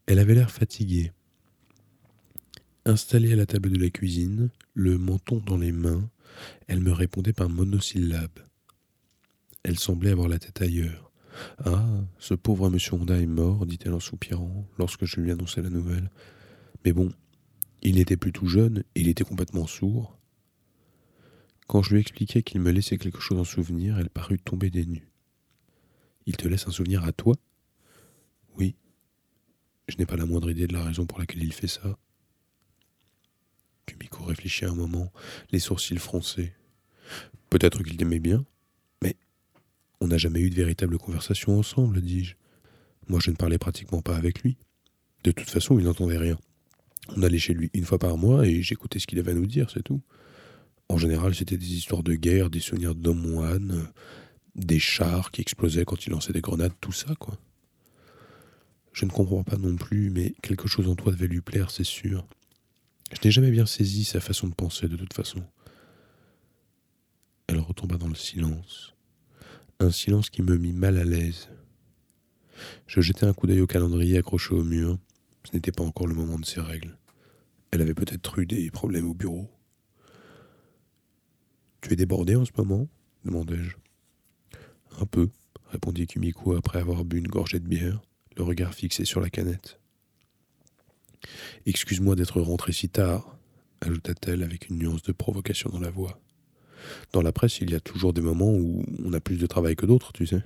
Elle 0.06 0.18
avait 0.18 0.34
l'air 0.34 0.50
fatiguée. 0.50 1.12
Installée 2.86 3.34
à 3.34 3.36
la 3.36 3.44
table 3.44 3.68
de 3.68 3.78
la 3.78 3.90
cuisine, 3.90 4.48
le 4.72 4.96
menton 4.96 5.42
dans 5.44 5.58
les 5.58 5.72
mains, 5.72 6.08
elle 6.68 6.80
me 6.80 6.90
répondait 6.90 7.34
par 7.34 7.50
monosyllabes. 7.50 8.40
Elle 9.62 9.78
semblait 9.78 10.12
avoir 10.12 10.28
la 10.28 10.38
tête 10.38 10.62
ailleurs. 10.62 11.12
Ah, 11.62 11.86
ce 12.18 12.32
pauvre 12.32 12.70
monsieur 12.70 12.94
Honda 12.94 13.20
est 13.20 13.26
mort, 13.26 13.66
dit-elle 13.66 13.92
en 13.92 14.00
soupirant, 14.00 14.66
lorsque 14.78 15.04
je 15.04 15.20
lui 15.20 15.32
annonçai 15.32 15.60
la 15.60 15.68
nouvelle. 15.68 16.10
Mais 16.86 16.94
bon, 16.94 17.12
il 17.82 17.96
n'était 17.96 18.16
plus 18.16 18.32
tout 18.32 18.46
jeune, 18.46 18.84
il 18.94 19.08
était 19.08 19.22
complètement 19.22 19.66
sourd. 19.66 20.16
Quand 21.70 21.82
je 21.84 21.94
lui 21.94 22.00
expliquai 22.00 22.42
qu'il 22.42 22.60
me 22.60 22.72
laissait 22.72 22.98
quelque 22.98 23.20
chose 23.20 23.38
en 23.38 23.44
souvenir, 23.44 23.96
elle 23.96 24.10
parut 24.10 24.40
tomber 24.40 24.70
des 24.70 24.84
nues. 24.84 25.08
Il 26.26 26.36
te 26.36 26.48
laisse 26.48 26.66
un 26.66 26.72
souvenir 26.72 27.04
à 27.04 27.12
toi? 27.12 27.36
Oui. 28.58 28.74
Je 29.86 29.96
n'ai 29.96 30.04
pas 30.04 30.16
la 30.16 30.26
moindre 30.26 30.50
idée 30.50 30.66
de 30.66 30.72
la 30.72 30.82
raison 30.82 31.06
pour 31.06 31.20
laquelle 31.20 31.44
il 31.44 31.52
fait 31.52 31.68
ça. 31.68 31.96
Kumiko 33.86 34.24
réfléchit 34.24 34.64
un 34.64 34.74
moment, 34.74 35.12
les 35.52 35.60
sourcils 35.60 35.98
froncés. 35.98 36.54
Peut-être 37.50 37.84
qu'il 37.84 37.96
t'aimait 37.96 38.18
bien, 38.18 38.44
mais 39.00 39.14
on 40.00 40.08
n'a 40.08 40.18
jamais 40.18 40.40
eu 40.40 40.50
de 40.50 40.56
véritable 40.56 40.98
conversation 40.98 41.56
ensemble, 41.56 42.00
dis-je. 42.00 42.34
Moi, 43.06 43.20
je 43.22 43.30
ne 43.30 43.36
parlais 43.36 43.58
pratiquement 43.58 44.02
pas 44.02 44.16
avec 44.16 44.42
lui. 44.42 44.56
De 45.22 45.30
toute 45.30 45.48
façon, 45.48 45.78
il 45.78 45.84
n'entendait 45.84 46.18
rien. 46.18 46.36
On 47.10 47.22
allait 47.22 47.38
chez 47.38 47.54
lui 47.54 47.70
une 47.74 47.84
fois 47.84 48.00
par 48.00 48.18
mois 48.18 48.44
et 48.44 48.60
j'écoutais 48.60 48.98
ce 48.98 49.06
qu'il 49.06 49.20
avait 49.20 49.30
à 49.30 49.34
nous 49.34 49.46
dire, 49.46 49.70
c'est 49.70 49.84
tout. 49.84 50.02
En 50.90 50.98
général, 50.98 51.36
c'était 51.36 51.56
des 51.56 51.74
histoires 51.74 52.02
de 52.02 52.16
guerre, 52.16 52.50
des 52.50 52.58
souvenirs 52.58 52.96
d'hommes 52.96 53.86
des 54.56 54.80
chars 54.80 55.30
qui 55.30 55.40
explosaient 55.40 55.84
quand 55.84 56.04
il 56.04 56.10
lançait 56.10 56.32
des 56.32 56.40
grenades, 56.40 56.72
tout 56.80 56.90
ça, 56.90 57.14
quoi. 57.14 57.38
Je 58.92 59.04
ne 59.04 59.10
comprends 59.12 59.44
pas 59.44 59.56
non 59.56 59.76
plus, 59.76 60.10
mais 60.10 60.34
quelque 60.42 60.66
chose 60.66 60.88
en 60.88 60.96
toi 60.96 61.12
devait 61.12 61.28
lui 61.28 61.42
plaire, 61.42 61.70
c'est 61.70 61.84
sûr. 61.84 62.26
Je 63.12 63.20
n'ai 63.22 63.30
jamais 63.30 63.52
bien 63.52 63.66
saisi 63.66 64.02
sa 64.02 64.20
façon 64.20 64.48
de 64.48 64.54
penser 64.54 64.88
de 64.88 64.96
toute 64.96 65.14
façon. 65.14 65.44
Elle 67.46 67.60
retomba 67.60 67.96
dans 67.96 68.08
le 68.08 68.16
silence, 68.16 68.96
un 69.78 69.92
silence 69.92 70.28
qui 70.28 70.42
me 70.42 70.56
mit 70.56 70.72
mal 70.72 70.98
à 70.98 71.04
l'aise. 71.04 71.50
Je 72.88 73.00
jetai 73.00 73.26
un 73.26 73.32
coup 73.32 73.46
d'œil 73.46 73.60
au 73.60 73.68
calendrier 73.68 74.18
accroché 74.18 74.54
au 74.54 74.64
mur. 74.64 74.98
Ce 75.44 75.54
n'était 75.54 75.70
pas 75.70 75.84
encore 75.84 76.08
le 76.08 76.16
moment 76.16 76.40
de 76.40 76.44
ses 76.44 76.60
règles. 76.60 76.98
Elle 77.70 77.80
avait 77.80 77.94
peut-être 77.94 78.40
eu 78.40 78.46
des 78.46 78.72
problèmes 78.72 79.08
au 79.08 79.14
bureau. 79.14 79.48
Tu 81.80 81.92
es 81.92 81.96
débordé 81.96 82.36
en 82.36 82.44
ce 82.44 82.50
moment 82.56 82.88
demandai-je. 83.24 83.76
Un 85.00 85.06
peu, 85.06 85.28
répondit 85.70 86.06
Kumiko 86.06 86.56
après 86.56 86.78
avoir 86.78 87.04
bu 87.04 87.18
une 87.18 87.28
gorgée 87.28 87.60
de 87.60 87.68
bière, 87.68 88.00
le 88.36 88.42
regard 88.42 88.74
fixé 88.74 89.04
sur 89.04 89.20
la 89.20 89.30
canette. 89.30 89.78
Excuse-moi 91.66 92.16
d'être 92.16 92.40
rentré 92.40 92.72
si 92.72 92.88
tard, 92.88 93.36
ajouta-t-elle 93.80 94.42
avec 94.42 94.68
une 94.68 94.78
nuance 94.78 95.02
de 95.02 95.12
provocation 95.12 95.70
dans 95.70 95.80
la 95.80 95.90
voix. 95.90 96.20
Dans 97.12 97.22
la 97.22 97.32
presse, 97.32 97.60
il 97.60 97.70
y 97.70 97.74
a 97.74 97.80
toujours 97.80 98.12
des 98.12 98.22
moments 98.22 98.52
où 98.52 98.84
on 99.04 99.12
a 99.12 99.20
plus 99.20 99.36
de 99.36 99.46
travail 99.46 99.76
que 99.76 99.86
d'autres, 99.86 100.12
tu 100.12 100.26
sais. 100.26 100.42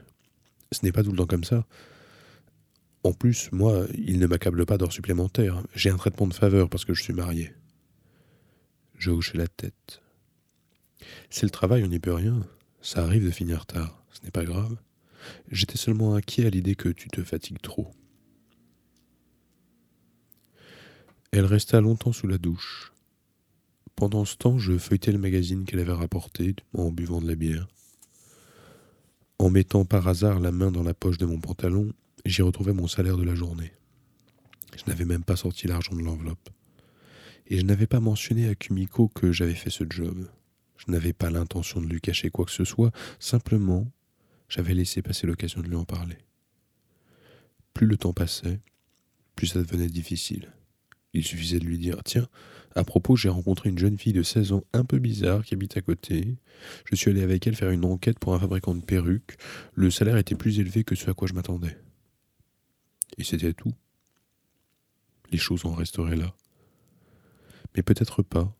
Ce 0.72 0.84
n'est 0.84 0.92
pas 0.92 1.04
tout 1.04 1.12
le 1.12 1.16
temps 1.16 1.26
comme 1.26 1.44
ça. 1.44 1.64
En 3.04 3.12
plus, 3.12 3.52
moi, 3.52 3.86
il 3.94 4.18
ne 4.18 4.26
m'accable 4.26 4.66
pas 4.66 4.78
d'heures 4.78 4.92
supplémentaires. 4.92 5.62
J'ai 5.74 5.90
un 5.90 5.96
traitement 5.96 6.26
de 6.26 6.34
faveur 6.34 6.68
parce 6.68 6.84
que 6.84 6.94
je 6.94 7.02
suis 7.02 7.12
marié. 7.12 7.52
Je 8.98 9.10
hochai 9.10 9.38
la 9.38 9.46
tête. 9.46 10.00
C'est 11.30 11.46
le 11.46 11.50
travail, 11.50 11.84
on 11.84 11.88
n'y 11.88 11.98
peut 11.98 12.12
rien. 12.12 12.40
Ça 12.82 13.02
arrive 13.02 13.24
de 13.24 13.30
finir 13.30 13.66
tard. 13.66 14.04
Ce 14.12 14.22
n'est 14.24 14.30
pas 14.30 14.44
grave. 14.44 14.76
J'étais 15.50 15.78
seulement 15.78 16.14
inquiet 16.14 16.46
à 16.46 16.50
l'idée 16.50 16.74
que 16.74 16.88
tu 16.88 17.08
te 17.08 17.22
fatigues 17.22 17.60
trop. 17.60 17.90
Elle 21.32 21.46
resta 21.46 21.80
longtemps 21.80 22.12
sous 22.12 22.28
la 22.28 22.38
douche. 22.38 22.92
Pendant 23.96 24.24
ce 24.24 24.36
temps, 24.36 24.58
je 24.58 24.76
feuilletais 24.76 25.12
le 25.12 25.18
magazine 25.18 25.64
qu'elle 25.64 25.80
avait 25.80 25.92
rapporté 25.92 26.54
en 26.74 26.90
buvant 26.90 27.20
de 27.20 27.28
la 27.28 27.34
bière. 27.34 27.68
En 29.38 29.50
mettant 29.50 29.84
par 29.84 30.06
hasard 30.06 30.40
la 30.40 30.52
main 30.52 30.70
dans 30.70 30.82
la 30.82 30.94
poche 30.94 31.18
de 31.18 31.26
mon 31.26 31.40
pantalon, 31.40 31.92
j'y 32.24 32.42
retrouvais 32.42 32.72
mon 32.72 32.86
salaire 32.86 33.16
de 33.16 33.24
la 33.24 33.34
journée. 33.34 33.72
Je 34.76 34.84
n'avais 34.86 35.04
même 35.04 35.24
pas 35.24 35.36
sorti 35.36 35.66
l'argent 35.66 35.94
de 35.94 36.02
l'enveloppe. 36.02 36.50
Et 37.46 37.58
je 37.58 37.64
n'avais 37.64 37.86
pas 37.86 38.00
mentionné 38.00 38.48
à 38.48 38.54
Kumiko 38.54 39.08
que 39.08 39.32
j'avais 39.32 39.54
fait 39.54 39.70
ce 39.70 39.84
job. 39.88 40.26
Je 40.76 40.90
n'avais 40.90 41.12
pas 41.12 41.30
l'intention 41.30 41.80
de 41.80 41.86
lui 41.86 42.00
cacher 42.00 42.30
quoi 42.30 42.44
que 42.44 42.50
ce 42.50 42.64
soit, 42.64 42.92
simplement 43.18 43.90
j'avais 44.48 44.74
laissé 44.74 45.02
passer 45.02 45.26
l'occasion 45.26 45.62
de 45.62 45.68
lui 45.68 45.76
en 45.76 45.84
parler. 45.84 46.18
Plus 47.72 47.86
le 47.86 47.96
temps 47.96 48.12
passait, 48.12 48.60
plus 49.34 49.48
ça 49.48 49.60
devenait 49.60 49.88
difficile. 49.88 50.52
Il 51.12 51.24
suffisait 51.24 51.58
de 51.58 51.64
lui 51.64 51.78
dire 51.78 52.02
Tiens, 52.04 52.28
à 52.74 52.82
propos, 52.82 53.16
j'ai 53.16 53.28
rencontré 53.28 53.68
une 53.68 53.78
jeune 53.78 53.98
fille 53.98 54.12
de 54.12 54.22
16 54.22 54.52
ans 54.52 54.64
un 54.72 54.84
peu 54.84 54.98
bizarre 54.98 55.44
qui 55.44 55.54
habite 55.54 55.76
à 55.76 55.80
côté. 55.80 56.36
Je 56.84 56.96
suis 56.96 57.10
allé 57.10 57.22
avec 57.22 57.46
elle 57.46 57.54
faire 57.54 57.70
une 57.70 57.84
enquête 57.84 58.18
pour 58.18 58.34
un 58.34 58.40
fabricant 58.40 58.74
de 58.74 58.82
perruques. 58.82 59.36
Le 59.74 59.90
salaire 59.90 60.16
était 60.16 60.34
plus 60.34 60.58
élevé 60.58 60.82
que 60.82 60.96
ce 60.96 61.08
à 61.08 61.14
quoi 61.14 61.28
je 61.28 61.34
m'attendais. 61.34 61.78
Et 63.16 63.24
c'était 63.24 63.52
tout. 63.52 63.72
Les 65.30 65.38
choses 65.38 65.64
en 65.66 65.72
resteraient 65.72 66.16
là. 66.16 66.34
Mais 67.76 67.82
peut-être 67.82 68.22
pas. 68.22 68.52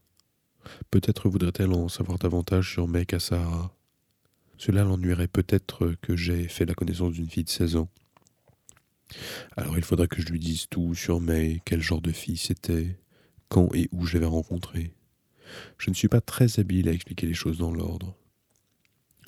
Peut-être 0.91 1.29
voudrait-elle 1.29 1.73
en 1.73 1.89
savoir 1.89 2.19
davantage 2.19 2.73
sur 2.73 2.89
Mec 2.89 3.15
à 3.15 3.21
Sahara. 3.21 3.75
Cela 4.57 4.85
l'ennuierait 4.85 5.29
peut-être 5.29 5.95
que 6.01 6.17
j'ai 6.17 6.49
fait 6.49 6.65
la 6.65 6.75
connaissance 6.75 7.13
d'une 7.13 7.29
fille 7.29 7.45
de 7.45 7.51
16 7.51 7.77
ans. 7.77 7.89
Alors 9.57 9.77
il 9.77 9.85
faudrait 9.85 10.09
que 10.09 10.21
je 10.21 10.29
lui 10.29 10.39
dise 10.39 10.67
tout 10.69 10.95
sur 10.95 11.21
May, 11.21 11.61
quel 11.65 11.81
genre 11.81 12.01
de 12.01 12.13
fille 12.13 12.37
c'était, 12.37 12.99
quand 13.49 13.75
et 13.75 13.89
où 13.93 14.07
je 14.07 14.15
l'avais 14.15 14.27
rencontrée. 14.27 14.95
Je 15.79 15.91
ne 15.91 15.95
suis 15.95 16.09
pas 16.09 16.21
très 16.21 16.59
habile 16.59 16.89
à 16.89 16.93
expliquer 16.93 17.27
les 17.27 17.35
choses 17.35 17.59
dans 17.59 17.73
l'ordre. 17.73 18.17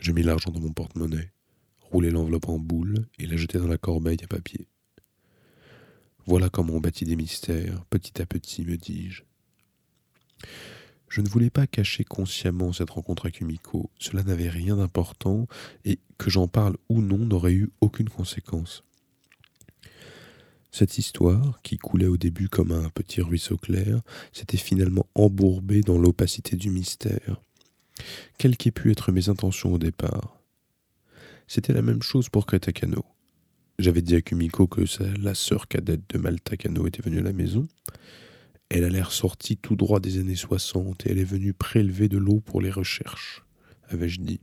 Je 0.01 0.13
mis 0.13 0.23
l'argent 0.23 0.51
dans 0.51 0.61
mon 0.61 0.73
porte-monnaie, 0.73 1.33
roulai 1.81 2.11
l'enveloppe 2.11 2.49
en 2.49 2.59
boule 2.59 3.07
et 3.19 3.27
la 3.27 3.37
jetai 3.37 3.59
dans 3.59 3.69
la 3.69 3.79
corbeille 3.79 4.23
à 4.23 4.27
papier. 4.27 4.67
Voilà 6.27 6.49
comment 6.49 6.75
on 6.75 6.81
bâtit 6.81 7.05
des 7.05 7.17
mystères, 7.17 7.85
petit 7.85 8.21
à 8.21 8.27
petit, 8.27 8.65
me 8.65 8.77
dis-je. 8.77 9.23
Je 11.09 11.21
ne 11.21 11.29
voulais 11.29 11.51
pas 11.51 11.67
cacher 11.67 12.05
consciemment 12.05 12.73
cette 12.73 12.91
rencontre 12.91 13.27
avec 13.27 13.37
Kumiko, 13.37 13.91
cela 13.99 14.23
n'avait 14.23 14.49
rien 14.49 14.77
d'important, 14.77 15.47
et 15.85 15.99
que 16.19 16.31
j'en 16.31 16.49
parle 16.49 16.77
ou 16.89 17.01
non 17.01 17.19
n'aurait 17.19 17.53
eu 17.53 17.71
aucune 17.81 18.09
conséquence. 18.09 18.83
Cette 20.73 20.99
histoire, 20.99 21.61
qui 21.63 21.79
coulait 21.79 22.07
au 22.07 22.19
début 22.19 22.49
comme 22.49 22.73
un 22.73 22.91
petit 22.91 23.23
ruisseau 23.23 23.57
clair, 23.57 24.03
s'était 24.33 24.59
finalement 24.59 25.07
embourbée 25.15 25.81
dans 25.81 25.97
l'opacité 25.97 26.57
du 26.57 26.69
mystère. 26.71 27.41
Quelles 28.37 28.57
qu'aient 28.57 28.73
pu 28.73 28.91
être 28.91 29.11
mes 29.11 29.31
intentions 29.31 29.73
au 29.73 29.79
départ. 29.79 30.39
C'était 31.47 31.73
la 31.73 31.83
même 31.83 32.03
chose 32.03 32.29
pour 32.29 32.45
Kretakano. 32.45 33.05
J'avais 33.79 34.03
dit 34.03 34.17
à 34.17 34.21
Kumiko 34.21 34.67
que 34.67 34.83
la 35.19 35.35
sœur 35.35 35.69
cadette 35.69 36.03
de 36.11 36.19
Maltakano 36.19 36.87
était 36.87 37.03
venue 37.03 37.21
à 37.21 37.23
la 37.23 37.33
maison. 37.33 37.67
Elle 38.69 38.85
a 38.85 38.89
l'air 38.89 39.13
sortie 39.13 39.57
tout 39.57 39.77
droit 39.77 40.01
des 40.01 40.19
années 40.19 40.37
60 40.37 41.07
et 41.07 41.11
elle 41.11 41.19
est 41.19 41.25
venue 41.25 41.53
prélever 41.53 42.09
de 42.09 42.19
l'eau 42.19 42.41
pour 42.41 42.61
les 42.61 42.71
recherches, 42.71 43.45
avais-je 43.89 44.21
dit. 44.21 44.41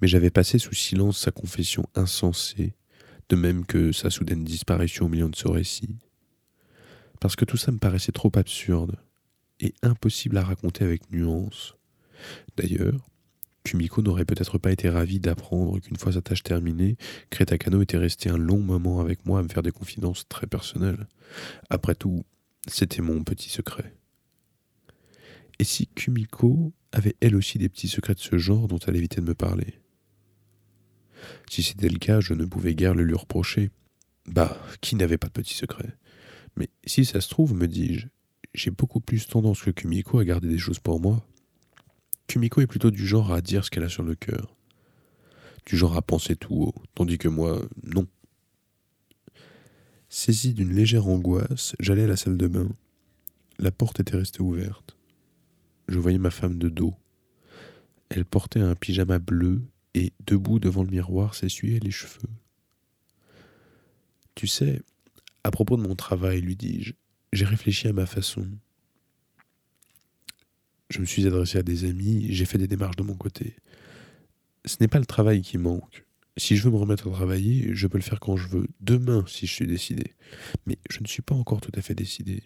Mais 0.00 0.08
j'avais 0.08 0.30
passé 0.30 0.58
sous 0.58 0.74
silence 0.74 1.18
sa 1.18 1.32
confession 1.32 1.86
insensée, 1.94 2.74
de 3.28 3.36
même 3.36 3.66
que 3.66 3.92
sa 3.92 4.10
soudaine 4.10 4.44
disparition 4.44 5.06
au 5.06 5.08
milieu 5.08 5.28
de 5.28 5.36
ce 5.36 5.48
récit. 5.48 5.96
Parce 7.20 7.36
que 7.36 7.44
tout 7.44 7.56
ça 7.56 7.72
me 7.72 7.78
paraissait 7.78 8.12
trop 8.12 8.32
absurde 8.34 8.96
et 9.60 9.74
impossible 9.82 10.38
à 10.38 10.44
raconter 10.44 10.84
avec 10.84 11.10
nuance. 11.10 11.74
D'ailleurs, 12.56 13.06
Kumiko 13.64 14.02
n'aurait 14.02 14.24
peut-être 14.24 14.58
pas 14.58 14.72
été 14.72 14.88
ravie 14.88 15.20
d'apprendre 15.20 15.78
qu'une 15.80 15.96
fois 15.96 16.12
sa 16.12 16.22
tâche 16.22 16.42
terminée, 16.42 16.96
Kretakano 17.30 17.82
était 17.82 17.98
resté 17.98 18.30
un 18.30 18.38
long 18.38 18.60
moment 18.60 19.00
avec 19.00 19.26
moi 19.26 19.40
à 19.40 19.42
me 19.42 19.48
faire 19.48 19.62
des 19.62 19.72
confidences 19.72 20.26
très 20.28 20.46
personnelles. 20.46 21.08
Après 21.68 21.94
tout, 21.94 22.24
c'était 22.66 23.02
mon 23.02 23.22
petit 23.22 23.50
secret. 23.50 23.94
Et 25.58 25.64
si 25.64 25.88
Kumiko 25.88 26.72
avait 26.92 27.16
elle 27.20 27.36
aussi 27.36 27.58
des 27.58 27.68
petits 27.68 27.88
secrets 27.88 28.14
de 28.14 28.20
ce 28.20 28.38
genre 28.38 28.66
dont 28.66 28.78
elle 28.78 28.96
évitait 28.96 29.20
de 29.20 29.26
me 29.26 29.34
parler? 29.34 29.74
Si 31.50 31.62
c'était 31.62 31.90
le 31.90 31.98
cas, 31.98 32.20
je 32.20 32.32
ne 32.32 32.46
pouvais 32.46 32.74
guère 32.74 32.94
le 32.94 33.04
lui 33.04 33.14
reprocher. 33.14 33.70
Bah, 34.26 34.58
qui 34.80 34.96
n'avait 34.96 35.18
pas 35.18 35.26
de 35.26 35.32
petits 35.32 35.54
secrets? 35.54 35.96
Mais 36.56 36.70
si 36.86 37.04
ça 37.04 37.20
se 37.20 37.28
trouve, 37.28 37.54
me 37.54 37.68
dis-je, 37.68 38.06
j'ai 38.54 38.70
beaucoup 38.70 39.00
plus 39.00 39.26
tendance 39.26 39.62
que 39.62 39.70
Kumiko 39.70 40.18
à 40.18 40.24
garder 40.24 40.48
des 40.48 40.58
choses 40.58 40.78
pour 40.78 41.00
moi. 41.00 41.24
Kumiko 42.30 42.60
est 42.60 42.68
plutôt 42.68 42.92
du 42.92 43.04
genre 43.04 43.32
à 43.32 43.40
dire 43.40 43.64
ce 43.64 43.70
qu'elle 43.70 43.82
a 43.82 43.88
sur 43.88 44.04
le 44.04 44.14
cœur, 44.14 44.54
du 45.66 45.76
genre 45.76 45.96
à 45.96 46.00
penser 46.00 46.36
tout 46.36 46.54
haut, 46.54 46.74
tandis 46.94 47.18
que 47.18 47.26
moi, 47.26 47.60
non. 47.82 48.06
Saisi 50.08 50.54
d'une 50.54 50.72
légère 50.72 51.08
angoisse, 51.08 51.74
j'allais 51.80 52.04
à 52.04 52.06
la 52.06 52.16
salle 52.16 52.36
de 52.36 52.46
bain. 52.46 52.68
La 53.58 53.72
porte 53.72 53.98
était 53.98 54.16
restée 54.16 54.42
ouverte. 54.42 54.96
Je 55.88 55.98
voyais 55.98 56.18
ma 56.18 56.30
femme 56.30 56.56
de 56.56 56.68
dos. 56.68 56.94
Elle 58.10 58.24
portait 58.24 58.60
un 58.60 58.76
pyjama 58.76 59.18
bleu 59.18 59.62
et, 59.94 60.12
debout 60.24 60.60
devant 60.60 60.84
le 60.84 60.90
miroir, 60.90 61.34
s'essuyait 61.34 61.80
les 61.80 61.90
cheveux. 61.90 62.30
Tu 64.36 64.46
sais, 64.46 64.82
à 65.42 65.50
propos 65.50 65.76
de 65.76 65.82
mon 65.82 65.96
travail, 65.96 66.42
lui 66.42 66.54
dis-je, 66.54 66.92
j'ai 67.32 67.44
réfléchi 67.44 67.88
à 67.88 67.92
ma 67.92 68.06
façon 68.06 68.46
je 70.90 71.00
me 71.00 71.04
suis 71.04 71.26
adressé 71.26 71.58
à 71.58 71.62
des 71.62 71.84
amis, 71.84 72.26
j'ai 72.30 72.44
fait 72.44 72.58
des 72.58 72.66
démarches 72.66 72.96
de 72.96 73.02
mon 73.02 73.14
côté. 73.14 73.56
Ce 74.64 74.76
n'est 74.80 74.88
pas 74.88 74.98
le 74.98 75.06
travail 75.06 75.40
qui 75.40 75.56
manque. 75.56 76.04
Si 76.36 76.56
je 76.56 76.64
veux 76.64 76.70
me 76.70 76.76
remettre 76.76 77.08
à 77.08 77.12
travailler, 77.12 77.70
je 77.74 77.86
peux 77.86 77.98
le 77.98 78.02
faire 78.02 78.20
quand 78.20 78.36
je 78.36 78.48
veux, 78.48 78.66
demain 78.80 79.24
si 79.26 79.46
je 79.46 79.52
suis 79.52 79.66
décidé. 79.66 80.14
Mais 80.66 80.78
je 80.90 81.00
ne 81.00 81.06
suis 81.06 81.22
pas 81.22 81.34
encore 81.34 81.60
tout 81.60 81.72
à 81.74 81.82
fait 81.82 81.94
décidé. 81.94 82.42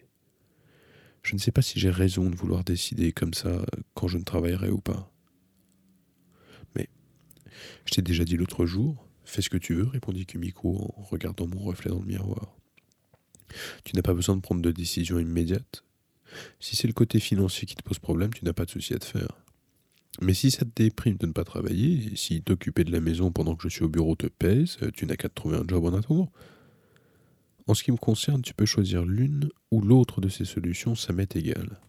Je 1.23 1.35
ne 1.35 1.39
sais 1.39 1.53
pas 1.53 1.63
si 1.63 1.81
j'ai 1.81 1.91
raison 1.91 2.29
de 2.29 2.37
vouloir 2.37 2.65
décider 2.65 3.13
comme 3.13 3.33
ça 3.33 3.65
quand 3.95 4.09
je 4.09 4.19
ne 4.19 4.25
travaillerai 4.25 4.71
ou 4.71 4.79
pas. 4.79 5.11
Mais 6.77 6.89
je 7.87 7.95
t'ai 7.95 8.03
déjà 8.03 8.25
dit 8.25 8.37
l'autre 8.37 8.67
jour, 8.67 9.09
fais 9.25 9.41
ce 9.41 9.49
que 9.49 9.57
tu 9.57 9.75
veux, 9.75 9.87
répondit 9.87 10.27
Kumiko 10.27 10.93
en 10.97 11.03
regardant 11.03 11.47
mon 11.47 11.61
reflet 11.61 11.91
dans 11.91 12.01
le 12.01 12.07
miroir. 12.07 12.55
Tu 13.85 13.97
n'as 13.97 14.03
pas 14.03 14.15
besoin 14.15 14.37
de 14.37 14.43
prendre 14.43 14.61
de 14.61 14.71
décision 14.71 15.19
immédiate. 15.19 15.85
Si 16.61 16.77
c'est 16.77 16.87
le 16.87 16.93
côté 16.93 17.21
financier 17.21 17.67
qui 17.67 17.75
te 17.75 17.83
pose 17.83 17.99
problème, 17.99 18.33
tu 18.33 18.45
n'as 18.45 18.53
pas 18.53 18.65
de 18.65 18.71
souci 18.71 18.95
à 18.95 18.99
te 18.99 19.05
faire. 19.05 19.29
Mais 20.21 20.35
si 20.35 20.51
ça 20.51 20.65
te 20.65 20.71
déprime 20.75 21.17
de 21.17 21.27
ne 21.27 21.33
pas 21.33 21.45
travailler, 21.45 22.15
si 22.17 22.43
t'occuper 22.43 22.85
de 22.85 22.93
la 22.93 23.01
maison 23.01 23.33
pendant 23.33 23.57
que 23.57 23.65
je 23.65 23.69
suis 23.69 23.85
au 23.85 23.89
bureau 23.89 24.15
te 24.15 24.27
pèse, 24.27 24.79
tu 24.95 25.07
n'as 25.07 25.17
qu'à 25.17 25.29
te 25.29 25.35
trouver 25.35 25.57
un 25.57 25.65
job 25.67 25.85
en 25.85 25.95
attendant. 25.95 26.31
En 27.67 27.75
ce 27.75 27.83
qui 27.83 27.93
me 27.93 27.97
concerne, 27.97 28.43
tu 28.43 28.55
peux 28.55 28.67
choisir 28.67 29.05
l'une 29.05 29.49
ou 29.71 29.81
l'autre 29.81 30.21
de 30.21 30.29
ces 30.29 30.45
solutions, 30.45 30.95
ça 30.95 31.13
m'est 31.13 31.35
égal. 31.35 31.81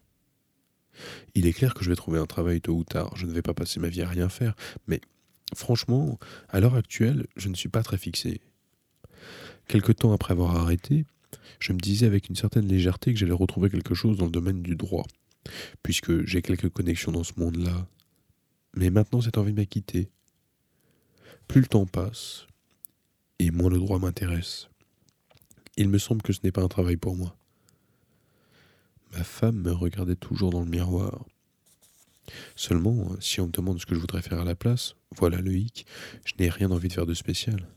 Il 1.34 1.46
est 1.46 1.52
clair 1.52 1.74
que 1.74 1.84
je 1.84 1.90
vais 1.90 1.96
trouver 1.96 2.18
un 2.18 2.26
travail 2.26 2.60
tôt 2.60 2.74
ou 2.74 2.84
tard, 2.84 3.14
je 3.16 3.26
ne 3.26 3.32
vais 3.32 3.42
pas 3.42 3.54
passer 3.54 3.78
ma 3.78 3.88
vie 3.88 4.02
à 4.02 4.08
rien 4.08 4.28
faire, 4.28 4.56
mais 4.86 5.00
franchement, 5.54 6.18
à 6.48 6.60
l'heure 6.60 6.74
actuelle, 6.74 7.26
je 7.36 7.48
ne 7.48 7.54
suis 7.54 7.68
pas 7.68 7.82
très 7.82 7.98
fixé. 7.98 8.40
Quelque 9.68 9.92
temps 9.92 10.12
après 10.12 10.32
avoir 10.32 10.56
arrêté, 10.56 11.04
je 11.58 11.72
me 11.72 11.78
disais 11.78 12.06
avec 12.06 12.28
une 12.28 12.36
certaine 12.36 12.66
légèreté 12.66 13.12
que 13.12 13.18
j'allais 13.18 13.32
retrouver 13.32 13.70
quelque 13.70 13.94
chose 13.94 14.16
dans 14.16 14.26
le 14.26 14.30
domaine 14.30 14.62
du 14.62 14.76
droit, 14.76 15.06
puisque 15.82 16.24
j'ai 16.26 16.42
quelques 16.42 16.68
connexions 16.68 17.12
dans 17.12 17.24
ce 17.24 17.32
monde-là. 17.36 17.86
Mais 18.74 18.90
maintenant 18.90 19.20
cette 19.20 19.38
envie 19.38 19.52
m'a 19.52 19.64
quitté. 19.64 20.10
Plus 21.48 21.60
le 21.60 21.66
temps 21.66 21.86
passe, 21.86 22.46
et 23.38 23.50
moins 23.50 23.70
le 23.70 23.78
droit 23.78 23.98
m'intéresse. 23.98 24.68
Il 25.76 25.88
me 25.88 25.98
semble 25.98 26.22
que 26.22 26.32
ce 26.32 26.40
n'est 26.42 26.52
pas 26.52 26.62
un 26.62 26.68
travail 26.68 26.96
pour 26.96 27.16
moi. 27.16 27.36
Ma 29.12 29.24
femme 29.24 29.60
me 29.60 29.72
regardait 29.72 30.16
toujours 30.16 30.50
dans 30.50 30.60
le 30.60 30.70
miroir. 30.70 31.24
Seulement, 32.56 33.14
si 33.20 33.40
on 33.40 33.46
me 33.46 33.52
demande 33.52 33.80
ce 33.80 33.86
que 33.86 33.94
je 33.94 34.00
voudrais 34.00 34.22
faire 34.22 34.40
à 34.40 34.44
la 34.44 34.56
place, 34.56 34.96
voilà 35.16 35.40
le 35.40 35.54
hic, 35.54 35.86
je 36.24 36.34
n'ai 36.38 36.50
rien 36.50 36.70
envie 36.70 36.88
de 36.88 36.92
faire 36.92 37.06
de 37.06 37.14
spécial. 37.14 37.68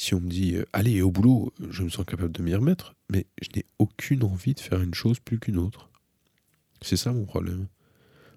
Si 0.00 0.14
on 0.14 0.20
me 0.20 0.30
dit 0.30 0.54
euh, 0.54 0.64
allez 0.72 1.02
au 1.02 1.10
boulot, 1.10 1.52
je 1.68 1.82
me 1.82 1.90
sens 1.90 2.06
capable 2.06 2.32
de 2.32 2.42
m'y 2.42 2.54
remettre, 2.54 2.94
mais 3.10 3.26
je 3.42 3.50
n'ai 3.54 3.66
aucune 3.78 4.24
envie 4.24 4.54
de 4.54 4.60
faire 4.60 4.80
une 4.80 4.94
chose 4.94 5.20
plus 5.20 5.38
qu'une 5.38 5.58
autre. 5.58 5.90
C'est 6.80 6.96
ça 6.96 7.12
mon 7.12 7.26
problème. 7.26 7.66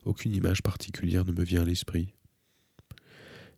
Aucune 0.03 0.35
image 0.35 0.61
particulière 0.61 1.23
ne 1.23 1.31
me 1.31 1.41
vient 1.45 1.61
à 1.61 1.65
l'esprit. 1.65 2.15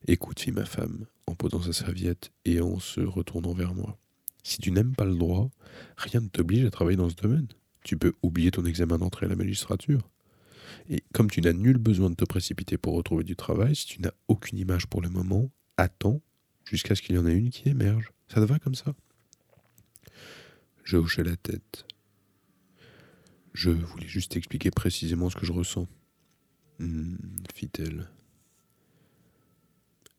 Écoute, 0.07 0.39
fit 0.39 0.51
ma 0.51 0.65
femme, 0.65 1.07
en 1.25 1.33
posant 1.33 1.63
sa 1.63 1.73
serviette 1.73 2.31
et 2.45 2.61
en 2.61 2.77
se 2.77 3.01
retournant 3.01 3.53
vers 3.53 3.73
moi. 3.73 3.97
Si 4.43 4.59
tu 4.59 4.69
n'aimes 4.69 4.95
pas 4.95 5.05
le 5.05 5.15
droit, 5.15 5.49
rien 5.97 6.21
ne 6.21 6.27
t'oblige 6.27 6.65
à 6.65 6.69
travailler 6.69 6.97
dans 6.97 7.09
ce 7.09 7.15
domaine. 7.15 7.47
Tu 7.83 7.97
peux 7.97 8.13
oublier 8.21 8.51
ton 8.51 8.65
examen 8.65 8.99
d'entrée 8.99 9.25
à 9.25 9.29
la 9.29 9.35
magistrature. 9.35 10.07
Et 10.91 11.03
comme 11.11 11.31
tu 11.31 11.41
n'as 11.41 11.53
nul 11.53 11.79
besoin 11.79 12.11
de 12.11 12.15
te 12.15 12.25
précipiter 12.25 12.77
pour 12.77 12.93
retrouver 12.93 13.23
du 13.23 13.35
travail, 13.35 13.75
si 13.75 13.87
tu 13.87 13.99
n'as 13.99 14.13
aucune 14.27 14.59
image 14.59 14.85
pour 14.85 15.01
le 15.01 15.09
moment, 15.09 15.49
attends 15.77 16.21
jusqu'à 16.65 16.95
ce 16.95 17.01
qu'il 17.01 17.15
y 17.15 17.19
en 17.19 17.27
ait 17.27 17.33
une 17.33 17.49
qui 17.49 17.69
émerge. 17.69 18.11
Ça 18.27 18.35
te 18.35 18.45
va 18.45 18.59
comme 18.59 18.75
ça 18.75 18.93
Je 20.83 20.97
hochai 20.97 21.23
la 21.23 21.35
tête. 21.35 21.85
Je 23.53 23.69
voulais 23.69 24.07
juste 24.07 24.35
expliquer 24.35 24.71
précisément 24.71 25.29
ce 25.29 25.35
que 25.35 25.45
je 25.45 25.53
ressens. 25.53 25.87
Hmm, 26.79 27.15
fit-elle. 27.53 28.09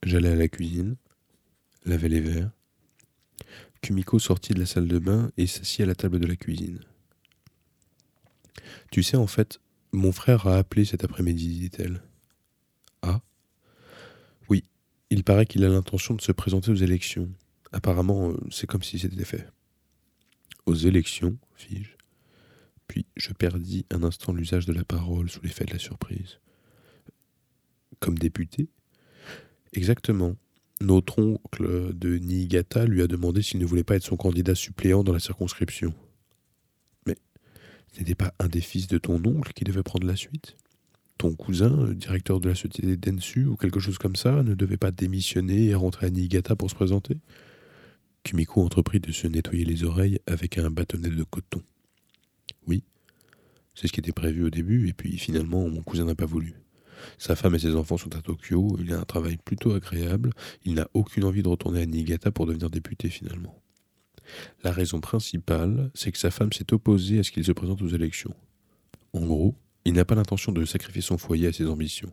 J'allais 0.03 0.31
à 0.31 0.37
la 0.37 0.49
cuisine, 0.49 0.97
laver 1.85 2.09
les 2.09 2.21
verres. 2.21 2.51
Kumiko 3.83 4.19
sortit 4.19 4.55
de 4.55 4.61
la 4.61 4.67
salle 4.67 4.89
de 4.89 4.99
bain 4.99 5.31
et 5.37 5.47
s'assit 5.47 5.81
à 5.83 5.87
la 5.87 5.95
table 5.95 6.19
de 6.19 6.27
la 6.27 6.37
cuisine. 6.37 6.81
Tu 8.91 9.03
sais, 9.03 9.17
en 9.17 9.27
fait, 9.27 9.61
mon 9.93 10.13
frère 10.13 10.47
a 10.47 10.57
appelé 10.57 10.85
cet 10.85 11.05
après-midi, 11.05 11.59
dit-elle. 11.59 12.03
Il 15.11 15.23
paraît 15.23 15.47
qu'il 15.47 15.65
a 15.65 15.69
l'intention 15.69 16.15
de 16.15 16.21
se 16.21 16.33
présenter 16.33 16.71
aux 16.71 16.77
élections. 16.77 17.31
Apparemment, 17.73 18.31
euh, 18.31 18.37
c'est 18.51 18.67
comme 18.67 18.83
si 18.83 18.99
c'était 18.99 19.25
fait. 19.25 19.49
Aux 20.67 20.75
élections, 20.75 21.39
fis-je. 21.55 21.91
Puis 22.89 23.07
je 23.17 23.33
perdis 23.33 23.87
un 23.91 24.03
instant 24.03 24.33
l'usage 24.33 24.67
de 24.67 24.73
la 24.73 24.85
parole 24.85 25.31
sous 25.31 25.43
l'effet 25.43 25.65
de 25.65 25.73
la 25.73 25.79
surprise. 25.79 26.39
Comme 28.01 28.19
député? 28.19 28.69
Exactement. 29.73 30.37
Notre 30.81 31.19
oncle 31.21 31.95
de 31.95 32.19
Niigata 32.19 32.85
lui 32.85 33.03
a 33.03 33.07
demandé 33.07 33.43
s'il 33.43 33.61
ne 33.61 33.67
voulait 33.67 33.85
pas 33.85 33.97
être 33.97 34.05
son 34.05 34.17
candidat 34.17 34.55
suppléant 34.55 35.05
dans 35.05 35.13
la 35.13 35.21
circonscription. 35.21 35.95
Mais 37.07 37.17
ce 37.93 38.01
n'était 38.01 38.15
pas 38.15 38.35
un 38.39 38.49
des 38.49 38.61
fils 38.61 38.87
de 38.87 38.99
ton 38.99 39.25
oncle 39.25 39.53
qui 39.53 39.65
devait 39.65 39.83
prendre 39.83 40.07
la 40.07 40.17
suite? 40.17 40.57
Ton 41.19 41.35
cousin, 41.35 41.93
directeur 41.93 42.41
de 42.41 42.49
la 42.49 42.55
société 42.55 42.97
Densu 42.97 43.47
ou 43.47 43.57
quelque 43.57 43.81
chose 43.81 43.99
comme 43.99 44.17
ça, 44.17 44.43
ne 44.43 44.55
devait 44.55 44.77
pas 44.77 44.91
démissionner 44.91 45.67
et 45.67 45.75
rentrer 45.75 46.07
à 46.07 46.11
Niigata 46.11 46.57
pour 46.57 46.71
se 46.71 46.75
présenter? 46.75 47.17
Kumiko 48.23 48.63
entreprit 48.63 49.01
de 49.01 49.13
se 49.13 49.27
nettoyer 49.27 49.65
les 49.65 49.85
oreilles 49.85 50.19
avec 50.27 50.59
un 50.59 50.71
bâtonnet 50.71 51.11
de 51.11 51.25
coton. 51.25 51.63
Oui, 52.67 52.83
c'est 53.75 53.87
ce 53.87 53.93
qui 53.93 54.01
était 54.01 54.13
prévu 54.13 54.45
au 54.45 54.51
début, 54.51 54.89
et 54.89 54.93
puis 54.93 55.17
finalement 55.17 55.69
mon 55.69 55.83
cousin 55.83 56.05
n'a 56.05 56.15
pas 56.15 56.27
voulu. 56.27 56.55
Sa 57.19 57.37
femme 57.37 57.55
et 57.55 57.59
ses 57.59 57.75
enfants 57.75 57.99
sont 57.99 58.15
à 58.17 58.23
Tokyo, 58.23 58.77
il 58.81 58.93
a 58.93 58.99
un 58.99 59.05
travail 59.05 59.37
plutôt 59.37 59.73
agréable, 59.73 60.33
il 60.65 60.75
n'a 60.75 60.89
aucune 60.95 61.25
envie 61.25 61.43
de 61.43 61.49
retourner 61.49 61.83
à 61.83 61.87
Niigata 61.87 62.31
pour 62.31 62.47
devenir 62.47 62.71
député 62.71 63.09
finalement. 63.09 63.55
La 64.65 64.73
raison 64.73 65.01
principale, 65.01 65.91
c'est 65.95 66.11
que 66.11 66.19
sa 66.19 66.31
femme 66.31 66.53
s'est 66.53 66.73
opposée 66.73 67.21
à 67.21 67.23
ce 67.23 67.31
qu'il 67.31 67.45
se 67.45 67.53
présente 67.53 67.81
aux 67.81 67.89
élections. 67.89 68.35
En 69.13 69.25
gros, 69.25 69.55
il 69.87 69.93
n'a 69.93 70.05
pas 70.05 70.17
l'intention 70.17 70.51
de 70.51 70.65
sacrifier 70.65 71.01
son 71.01 71.17
foyer 71.17 71.47
à 71.47 71.53
ses 71.53 71.67
ambitions. 71.67 72.13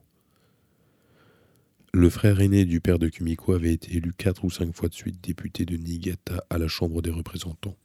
Le 1.91 2.07
frère 2.07 2.39
aîné 2.39 2.65
du 2.65 2.79
père 2.79 2.99
de 2.99 3.09
Kumiko 3.09 3.53
avait 3.53 3.73
été 3.73 3.97
élu 3.97 4.13
quatre 4.15 4.43
ou 4.43 4.51
cinq 4.51 4.75
fois 4.75 4.89
de 4.89 4.93
suite 4.93 5.23
député 5.23 5.65
de 5.65 5.75
Niigata 5.75 6.45
à 6.51 6.59
la 6.59 6.67
Chambre 6.67 7.01
des 7.01 7.09
représentants. 7.09 7.75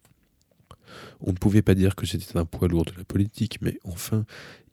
On 1.21 1.33
ne 1.33 1.39
pouvait 1.39 1.63
pas 1.63 1.75
dire 1.75 1.97
que 1.97 2.05
c'était 2.05 2.37
un 2.37 2.45
poids 2.45 2.69
lourd 2.69 2.85
de 2.85 2.93
la 2.99 3.05
politique, 3.05 3.63
mais 3.63 3.79
enfin, 3.83 4.27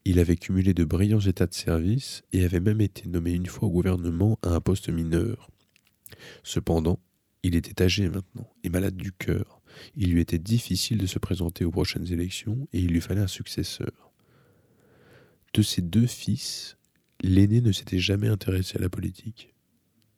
il 0.03 0.19
avait 0.19 0.35
cumulé 0.35 0.73
de 0.73 0.83
brillants 0.83 1.21
états 1.21 1.47
de 1.47 1.53
service 1.53 2.23
et 2.33 2.43
avait 2.43 2.59
même 2.59 2.81
été 2.81 3.07
nommé 3.07 3.31
une 3.31 3.47
fois 3.47 3.69
au 3.69 3.71
gouvernement 3.71 4.37
à 4.43 4.49
un 4.49 4.59
poste 4.59 4.89
mineur. 4.89 5.49
Cependant, 6.43 6.99
il 7.41 7.55
était 7.55 7.81
âgé 7.81 8.09
maintenant 8.09 8.51
et 8.65 8.69
malade 8.69 8.97
du 8.97 9.13
cœur. 9.13 9.61
Il 9.95 10.11
lui 10.11 10.19
était 10.19 10.39
difficile 10.39 10.97
de 10.97 11.07
se 11.07 11.19
présenter 11.19 11.63
aux 11.63 11.71
prochaines 11.71 12.11
élections 12.11 12.67
et 12.73 12.79
il 12.79 12.91
lui 12.91 13.01
fallait 13.01 13.21
un 13.21 13.27
successeur. 13.27 14.04
De 15.55 15.61
ses 15.61 15.81
deux 15.81 16.05
fils, 16.05 16.75
l'aîné 17.21 17.61
ne 17.61 17.71
s'était 17.71 17.97
jamais 17.97 18.27
intéressé 18.27 18.77
à 18.77 18.81
la 18.81 18.89
politique. 18.89 19.53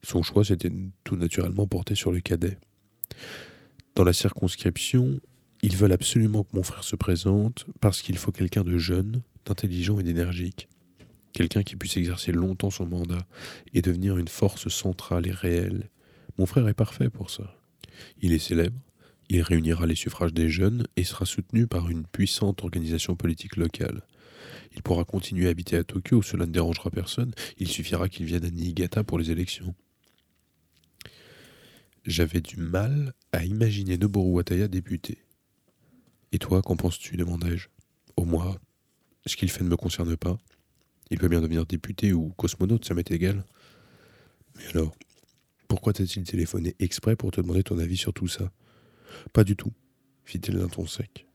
Son 0.02 0.23
choix 0.23 0.43
s'était 0.43 0.71
tout 1.04 1.15
naturellement 1.15 1.67
porté 1.67 1.93
sur 1.93 2.12
le 2.12 2.21
cadet. 2.21 2.58
Dans 3.93 4.04
la 4.04 4.13
circonscription, 4.13 5.19
ils 5.62 5.78
veulent 5.78 5.91
absolument 5.91 6.43
que 6.43 6.56
mon 6.56 6.63
frère 6.63 6.84
se 6.84 6.95
présente 6.95 7.67
parce 7.82 8.02
qu'il 8.02 8.17
faut 8.17 8.32
quelqu'un 8.32 8.63
de 8.63 8.80
jeune, 8.80 9.21
d'intelligent 9.45 10.00
et 10.00 10.04
d'énergique. 10.04 10.69
Quelqu'un 11.34 11.62
qui 11.62 11.76
puisse 11.76 11.97
exercer 11.97 12.32
longtemps 12.32 12.71
son 12.71 12.88
mandat 12.88 13.28
et 13.76 13.84
devenir 13.84 14.17
une 14.17 14.30
force 14.30 14.69
centrale 14.69 15.28
et 15.28 15.32
réelle. 15.32 15.91
Mon 16.39 16.47
frère 16.47 16.67
est 16.67 16.73
parfait 16.73 17.12
pour 17.12 17.30
ça. 17.30 17.56
Il 18.23 18.34
est 18.34 18.39
célèbre, 18.39 18.80
il 19.30 19.43
réunira 19.43 19.86
les 19.86 19.93
suffrages 19.93 20.34
des 20.34 20.50
jeunes 20.50 20.88
et 20.95 21.04
sera 21.04 21.26
soutenu 21.26 21.67
par 21.67 21.91
une 21.91 22.08
puissante 22.08 22.63
organisation 22.63 23.15
politique 23.15 23.56
locale. 23.56 24.02
Il 24.78 24.84
pourra 24.84 25.06
continuer 25.06 25.48
à 25.48 25.50
habiter 25.50 25.76
à 25.76 25.84
Tokyo, 25.84 26.22
cela 26.22 26.46
ne 26.46 26.52
dérangera 26.52 26.92
personne, 26.92 27.34
il 27.58 27.68
suffira 27.68 28.10
qu'il 28.10 28.28
vienne 28.28 28.46
à 28.46 28.52
Niigata 28.52 29.04
pour 29.04 29.18
les 29.18 29.32
élections. 29.32 29.74
J'avais 32.06 32.42
du 32.42 32.58
mal 32.58 33.16
à 33.32 33.44
imaginer 33.44 33.98
Noboru 33.98 34.30
Wataya 34.30 34.68
député. 34.68 35.18
Et 36.32 36.38
toi, 36.38 36.62
qu'en 36.62 36.76
penses-tu 36.76 37.18
demandai-je. 37.18 37.70
Au 38.18 38.26
moi, 38.26 38.62
ce 39.26 39.36
qu'il 39.36 39.50
fait 39.50 39.63
ne 39.63 39.70
me 39.70 39.78
concerne 39.78 40.16
pas. 40.16 40.38
Il 41.10 41.18
peut 41.18 41.28
bien 41.28 41.42
devenir 41.42 41.66
député 41.66 42.13
ou 42.13 42.30
cosmonaute, 42.38 42.86
ça 42.86 42.94
m'est 42.94 43.10
égal. 43.10 43.44
Mais 44.58 44.68
alors, 44.68 44.96
pourquoi 45.68 45.94
t'a-t-il 45.94 46.24
téléphoné 46.24 46.76
exprès 46.78 47.16
pour 47.16 47.32
te 47.32 47.42
demander 47.42 47.63
ton 47.63 47.80
avis 47.80 47.98
sur 47.98 48.13
tout 48.13 48.28
ça? 48.28 48.52
Pas 49.34 49.44
du 49.44 49.56
tout, 49.56 49.74
fit-il 50.24 50.56
d'un 50.56 50.68
ton 50.68 50.86
sec. 50.86 51.27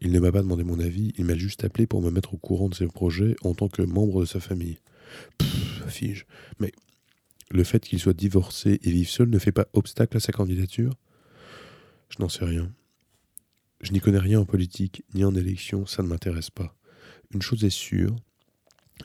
Il 0.00 0.12
ne 0.12 0.20
m'a 0.20 0.32
pas 0.32 0.42
demandé 0.42 0.64
mon 0.64 0.78
avis, 0.78 1.12
il 1.16 1.24
m'a 1.24 1.36
juste 1.36 1.64
appelé 1.64 1.86
pour 1.86 2.02
me 2.02 2.10
mettre 2.10 2.34
au 2.34 2.36
courant 2.36 2.68
de 2.68 2.74
ses 2.74 2.86
projets 2.86 3.34
en 3.42 3.54
tant 3.54 3.68
que 3.68 3.82
membre 3.82 4.20
de 4.20 4.26
sa 4.26 4.40
famille. 4.40 4.78
Pfff, 5.38 5.84
fis-je. 5.88 6.24
Mais 6.60 6.72
le 7.50 7.64
fait 7.64 7.80
qu'il 7.80 7.98
soit 7.98 8.12
divorcé 8.12 8.78
et 8.82 8.90
vive 8.90 9.08
seul 9.08 9.30
ne 9.30 9.38
fait 9.38 9.52
pas 9.52 9.68
obstacle 9.72 10.16
à 10.16 10.20
sa 10.20 10.32
candidature? 10.32 10.92
Je 12.10 12.20
n'en 12.20 12.28
sais 12.28 12.44
rien. 12.44 12.72
Je 13.80 13.92
n'y 13.92 14.00
connais 14.00 14.18
rien 14.18 14.40
en 14.40 14.44
politique, 14.44 15.04
ni 15.14 15.24
en 15.24 15.34
élection, 15.34 15.86
ça 15.86 16.02
ne 16.02 16.08
m'intéresse 16.08 16.50
pas. 16.50 16.74
Une 17.34 17.42
chose 17.42 17.64
est 17.64 17.70
sûre, 17.70 18.16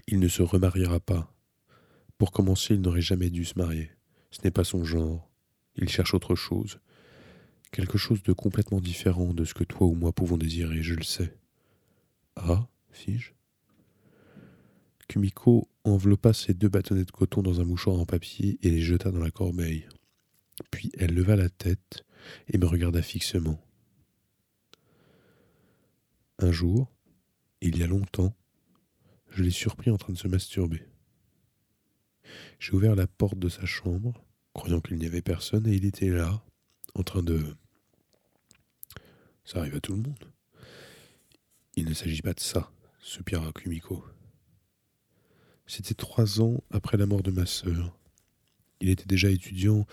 il 0.07 0.19
ne 0.19 0.27
se 0.27 0.41
remariera 0.41 0.99
pas. 0.99 1.33
Pour 2.17 2.31
commencer, 2.31 2.75
il 2.75 2.81
n'aurait 2.81 3.01
jamais 3.01 3.29
dû 3.29 3.45
se 3.45 3.57
marier. 3.57 3.91
Ce 4.29 4.39
n'est 4.43 4.51
pas 4.51 4.63
son 4.63 4.83
genre. 4.83 5.29
Il 5.75 5.89
cherche 5.89 6.13
autre 6.13 6.35
chose. 6.35 6.79
Quelque 7.71 7.97
chose 7.97 8.21
de 8.23 8.33
complètement 8.33 8.81
différent 8.81 9.33
de 9.33 9.45
ce 9.45 9.53
que 9.53 9.63
toi 9.63 9.87
ou 9.87 9.93
moi 9.93 10.11
pouvons 10.11 10.37
désirer, 10.37 10.83
je 10.83 10.93
le 10.93 11.03
sais. 11.03 11.37
Ah, 12.35 12.67
fis-je? 12.91 13.31
Kumiko 15.07 15.69
enveloppa 15.83 16.33
ses 16.33 16.53
deux 16.53 16.69
bâtonnets 16.69 17.05
de 17.05 17.11
coton 17.11 17.41
dans 17.41 17.59
un 17.61 17.65
mouchoir 17.65 17.97
en 17.97 18.05
papier 18.05 18.59
et 18.61 18.69
les 18.69 18.81
jeta 18.81 19.11
dans 19.11 19.19
la 19.19 19.31
corbeille. 19.31 19.87
Puis 20.69 20.91
elle 20.97 21.13
leva 21.13 21.35
la 21.35 21.49
tête 21.49 22.05
et 22.47 22.57
me 22.57 22.65
regarda 22.65 23.01
fixement. 23.01 23.59
Un 26.39 26.51
jour, 26.51 26.91
il 27.61 27.77
y 27.77 27.83
a 27.83 27.87
longtemps, 27.87 28.35
je 29.29 29.43
l'ai 29.43 29.51
surpris 29.51 29.91
en 29.91 29.97
train 29.97 30.13
de 30.13 30.17
se 30.17 30.27
masturber. 30.27 30.83
J'ai 32.59 32.73
ouvert 32.73 32.95
la 32.95 33.07
porte 33.07 33.39
de 33.39 33.49
sa 33.49 33.65
chambre, 33.65 34.23
croyant 34.53 34.81
qu'il 34.81 34.97
n'y 34.97 35.05
avait 35.05 35.21
personne, 35.21 35.67
et 35.67 35.75
il 35.75 35.85
était 35.85 36.09
là, 36.09 36.43
en 36.95 37.03
train 37.03 37.23
de... 37.23 37.55
Ça 39.43 39.59
arrive 39.59 39.75
à 39.75 39.81
tout 39.81 39.93
le 39.93 40.01
monde. 40.01 40.31
Il 41.75 41.85
ne 41.85 41.93
s'agit 41.93 42.21
pas 42.21 42.33
de 42.33 42.39
ça, 42.39 42.71
soupira 42.99 43.51
Kumiko. 43.53 44.03
C'était 45.67 45.93
trois 45.93 46.41
ans 46.41 46.63
après 46.69 46.97
la 46.97 47.05
mort 47.05 47.23
de 47.23 47.31
ma 47.31 47.45
sœur. 47.45 47.97
Il 48.81 48.89
était 48.89 49.05
déjà 49.05 49.29
étudiant, 49.29 49.85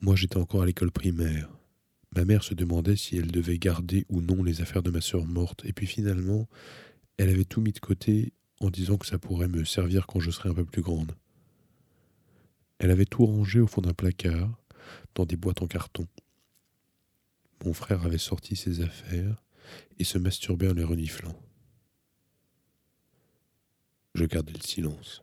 moi 0.00 0.16
j'étais 0.16 0.38
encore 0.38 0.62
à 0.62 0.66
l'école 0.66 0.90
primaire. 0.90 1.48
Ma 2.16 2.24
mère 2.24 2.42
se 2.42 2.54
demandait 2.54 2.96
si 2.96 3.16
elle 3.16 3.30
devait 3.30 3.58
garder 3.58 4.06
ou 4.08 4.20
non 4.20 4.42
les 4.42 4.60
affaires 4.60 4.82
de 4.82 4.90
ma 4.90 5.00
sœur 5.00 5.26
morte, 5.26 5.64
et 5.64 5.72
puis 5.72 5.86
finalement, 5.86 6.48
elle 7.16 7.28
avait 7.28 7.44
tout 7.44 7.60
mis 7.60 7.72
de 7.72 7.80
côté 7.80 8.32
en 8.60 8.70
disant 8.70 8.96
que 8.96 9.06
ça 9.06 9.18
pourrait 9.18 9.48
me 9.48 9.64
servir 9.64 10.06
quand 10.06 10.20
je 10.20 10.30
serais 10.30 10.48
un 10.48 10.54
peu 10.54 10.64
plus 10.64 10.82
grande. 10.82 11.12
Elle 12.78 12.90
avait 12.90 13.04
tout 13.04 13.24
rangé 13.24 13.60
au 13.60 13.66
fond 13.66 13.80
d'un 13.80 13.94
placard, 13.94 14.60
dans 15.14 15.26
des 15.26 15.36
boîtes 15.36 15.62
en 15.62 15.66
carton. 15.66 16.06
Mon 17.64 17.72
frère 17.72 18.04
avait 18.04 18.18
sorti 18.18 18.56
ses 18.56 18.82
affaires 18.82 19.42
et 19.98 20.04
se 20.04 20.18
masturbait 20.18 20.68
en 20.68 20.74
les 20.74 20.84
reniflant. 20.84 21.40
Je 24.14 24.24
gardais 24.24 24.52
le 24.52 24.60
silence. 24.60 25.22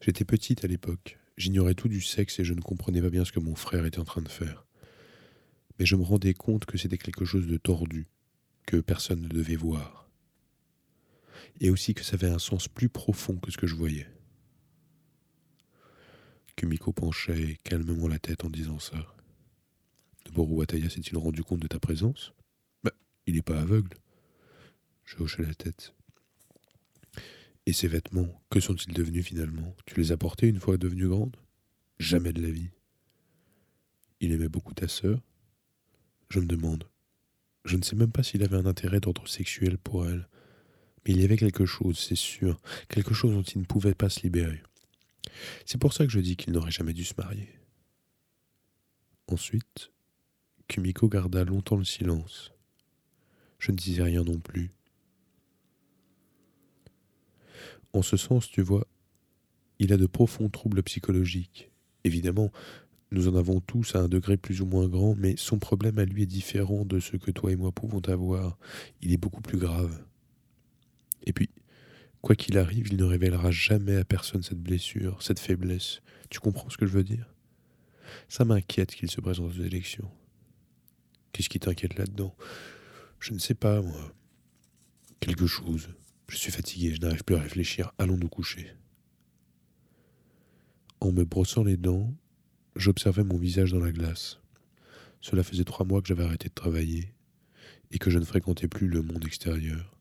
J'étais 0.00 0.24
petite 0.24 0.64
à 0.64 0.68
l'époque, 0.68 1.18
j'ignorais 1.36 1.74
tout 1.74 1.88
du 1.88 2.00
sexe 2.00 2.38
et 2.38 2.44
je 2.44 2.54
ne 2.54 2.60
comprenais 2.60 3.02
pas 3.02 3.10
bien 3.10 3.24
ce 3.24 3.32
que 3.32 3.40
mon 3.40 3.56
frère 3.56 3.84
était 3.84 3.98
en 3.98 4.04
train 4.04 4.22
de 4.22 4.28
faire 4.28 4.66
mais 5.78 5.86
je 5.86 5.96
me 5.96 6.02
rendais 6.02 6.34
compte 6.34 6.64
que 6.64 6.78
c'était 6.78 6.98
quelque 6.98 7.24
chose 7.24 7.46
de 7.46 7.56
tordu, 7.56 8.08
que 8.66 8.78
personne 8.78 9.22
ne 9.22 9.28
devait 9.28 9.56
voir. 9.56 10.08
Et 11.60 11.70
aussi 11.70 11.94
que 11.94 12.02
ça 12.02 12.14
avait 12.14 12.30
un 12.30 12.38
sens 12.38 12.68
plus 12.68 12.88
profond 12.88 13.36
que 13.36 13.50
ce 13.50 13.56
que 13.56 13.66
je 13.66 13.74
voyais. 13.74 14.06
Kumiko 16.56 16.92
penchait 16.92 17.58
calmement 17.64 18.08
la 18.08 18.18
tête 18.18 18.44
en 18.44 18.50
disant 18.50 18.78
ça. 18.78 19.15
Noboru 20.26 20.54
Wataya 20.54 20.90
s'est-il 20.90 21.16
rendu 21.16 21.42
compte 21.42 21.60
de 21.60 21.68
ta 21.68 21.78
présence? 21.78 22.32
Bah, 22.82 22.92
il 23.26 23.34
n'est 23.34 23.42
pas 23.42 23.60
aveugle. 23.60 23.96
Je 25.04 25.22
hochai 25.22 25.44
la 25.44 25.54
tête. 25.54 25.94
Et 27.66 27.72
ces 27.72 27.88
vêtements, 27.88 28.40
que 28.50 28.60
sont-ils 28.60 28.92
devenus 28.92 29.24
finalement? 29.24 29.74
Tu 29.86 29.98
les 29.98 30.12
as 30.12 30.16
portés 30.16 30.48
une 30.48 30.60
fois 30.60 30.76
devenue 30.76 31.08
grande 31.08 31.36
Jamais 31.98 32.32
de 32.32 32.42
la 32.42 32.50
vie. 32.50 32.70
Il 34.20 34.32
aimait 34.32 34.48
beaucoup 34.48 34.74
ta 34.74 34.88
sœur? 34.88 35.20
Je 36.28 36.40
me 36.40 36.46
demande. 36.46 36.84
Je 37.64 37.76
ne 37.76 37.82
sais 37.82 37.96
même 37.96 38.12
pas 38.12 38.22
s'il 38.22 38.42
avait 38.42 38.56
un 38.56 38.66
intérêt 38.66 39.00
d'ordre 39.00 39.26
sexuel 39.26 39.78
pour 39.78 40.06
elle. 40.06 40.28
Mais 41.04 41.14
il 41.14 41.20
y 41.20 41.24
avait 41.24 41.36
quelque 41.36 41.66
chose, 41.66 41.98
c'est 41.98 42.16
sûr, 42.16 42.60
quelque 42.88 43.14
chose 43.14 43.32
dont 43.32 43.42
il 43.42 43.60
ne 43.60 43.64
pouvait 43.64 43.94
pas 43.94 44.08
se 44.08 44.20
libérer. 44.20 44.62
C'est 45.64 45.80
pour 45.80 45.92
ça 45.92 46.04
que 46.04 46.12
je 46.12 46.20
dis 46.20 46.36
qu'il 46.36 46.52
n'aurait 46.52 46.70
jamais 46.70 46.92
dû 46.92 47.04
se 47.04 47.14
marier. 47.16 47.48
Ensuite, 49.28 49.90
Kumiko 50.68 51.08
garda 51.08 51.44
longtemps 51.44 51.76
le 51.76 51.84
silence. 51.84 52.52
Je 53.58 53.72
ne 53.72 53.76
disais 53.76 54.02
rien 54.02 54.24
non 54.24 54.38
plus. 54.38 54.72
En 57.92 58.02
ce 58.02 58.16
sens, 58.16 58.48
tu 58.50 58.62
vois, 58.62 58.86
il 59.78 59.92
a 59.92 59.96
de 59.96 60.06
profonds 60.06 60.48
troubles 60.48 60.82
psychologiques. 60.82 61.70
Évidemment, 62.04 62.52
nous 63.12 63.28
en 63.28 63.36
avons 63.36 63.60
tous 63.60 63.94
à 63.94 64.00
un 64.00 64.08
degré 64.08 64.36
plus 64.36 64.60
ou 64.60 64.66
moins 64.66 64.88
grand, 64.88 65.14
mais 65.14 65.36
son 65.36 65.58
problème 65.58 65.98
à 65.98 66.04
lui 66.04 66.24
est 66.24 66.26
différent 66.26 66.84
de 66.84 67.00
ce 67.00 67.16
que 67.16 67.30
toi 67.30 67.52
et 67.52 67.56
moi 67.56 67.72
pouvons 67.72 68.00
avoir. 68.00 68.58
Il 69.00 69.12
est 69.12 69.16
beaucoup 69.16 69.40
plus 69.40 69.58
grave. 69.58 70.04
Et 71.22 71.32
puis, 71.32 71.50
quoi 72.20 72.34
qu'il 72.34 72.58
arrive, 72.58 72.88
il 72.88 72.96
ne 72.96 73.04
révélera 73.04 73.50
jamais 73.50 73.96
à 73.96 74.04
personne 74.04 74.42
cette 74.42 74.60
blessure, 74.60 75.22
cette 75.22 75.40
faiblesse. 75.40 76.02
Tu 76.30 76.40
comprends 76.40 76.68
ce 76.68 76.76
que 76.76 76.86
je 76.86 76.92
veux 76.92 77.04
dire? 77.04 77.32
Ça 78.28 78.44
m'inquiète 78.44 78.94
qu'il 78.94 79.10
se 79.10 79.20
présente 79.20 79.52
aux 79.52 79.62
élections. 79.62 80.10
Qu'est-ce 81.36 81.50
qui 81.50 81.60
t'inquiète 81.60 81.98
là-dedans? 81.98 82.34
Je 83.20 83.34
ne 83.34 83.38
sais 83.38 83.52
pas, 83.52 83.82
moi. 83.82 84.14
Quelque 85.20 85.46
chose. 85.46 85.90
Je 86.28 86.36
suis 86.36 86.50
fatigué, 86.50 86.94
je 86.94 87.00
n'arrive 87.02 87.24
plus 87.24 87.36
à 87.36 87.40
réfléchir. 87.40 87.92
Allons 87.98 88.16
nous 88.16 88.30
coucher. 88.30 88.72
En 91.00 91.12
me 91.12 91.24
brossant 91.24 91.62
les 91.62 91.76
dents, 91.76 92.10
J'observais 92.74 93.24
mon 93.24 93.38
visage 93.38 93.72
dans 93.72 93.80
la 93.80 93.90
glace. 93.90 94.38
Cela 95.22 95.42
faisait 95.42 95.64
trois 95.64 95.86
mois 95.86 96.02
que 96.02 96.08
j'avais 96.08 96.24
arrêté 96.24 96.48
de 96.48 96.54
travailler 96.54 97.14
et 97.90 97.98
que 97.98 98.10
je 98.10 98.18
ne 98.18 98.24
fréquentais 98.24 98.68
plus 98.68 98.86
le 98.86 99.00
monde 99.00 99.24
extérieur. 99.24 99.96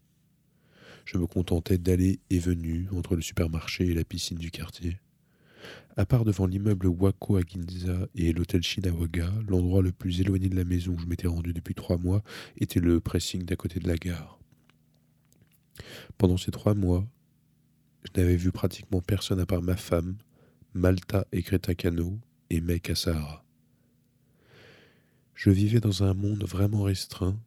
Je 1.06 1.18
me 1.18 1.26
contentais 1.26 1.78
d'aller 1.78 2.20
et 2.30 2.40
venir 2.40 2.94
entre 2.94 3.16
le 3.16 3.22
supermarché 3.22 3.88
et 3.88 3.94
la 3.94 4.04
piscine 4.04 4.38
du 4.38 4.52
quartier. 4.52 5.00
À 5.98 6.06
part 6.06 6.26
devant 6.26 6.46
l'immeuble 6.46 6.88
Wako 6.88 7.38
à 7.38 7.42
Ginza 7.42 8.08
et 8.16 8.34
l'hôtel 8.34 8.62
Shinawaga, 8.62 9.32
l'endroit 9.48 9.82
le 9.82 9.94
plus 9.94 10.20
éloigné 10.20 10.50
de 10.50 10.56
la 10.56 10.66
maison 10.66 10.94
où 10.94 11.00
je 11.00 11.06
m'étais 11.06 11.28
rendu 11.28 11.54
depuis 11.54 11.74
trois 11.74 11.98
mois 11.98 12.22
était 12.58 12.82
le 12.82 13.00
pressing 13.00 13.44
d'à 13.44 13.56
côté 13.56 13.80
de 13.80 13.88
la 13.88 13.96
gare. 13.96 14.40
Pendant 16.18 16.38
ces 16.38 16.52
trois 16.52 16.74
mois, 16.74 17.08
je 18.04 18.20
n'avais 18.20 18.36
vu 18.36 18.52
pratiquement 18.52 19.02
personne 19.02 19.40
à 19.40 19.46
part 19.46 19.62
ma 19.62 19.78
femme, 19.78 20.18
Malta 20.74 21.26
et 21.32 21.44
Crétacano 21.44 22.20
et 22.50 22.60
Mec 22.60 22.90
à. 23.08 23.44
Je 25.34 25.50
vivais 25.50 25.80
dans 25.80 26.04
un 26.04 26.14
monde 26.14 26.44
vraiment 26.44 26.84
restreint, 26.84 27.40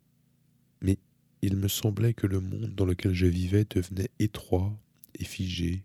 mais 0.81 0.99
il 1.43 1.57
me 1.57 1.69
semblait 1.69 2.15
que 2.15 2.27
le 2.27 2.41
monde 2.41 2.75
dans 2.75 2.85
lequel 2.85 3.13
je 3.13 3.27
vivais 3.27 3.67
devenait 3.69 4.11
étroit 4.19 4.75
et 5.19 5.25
figé. 5.25 5.85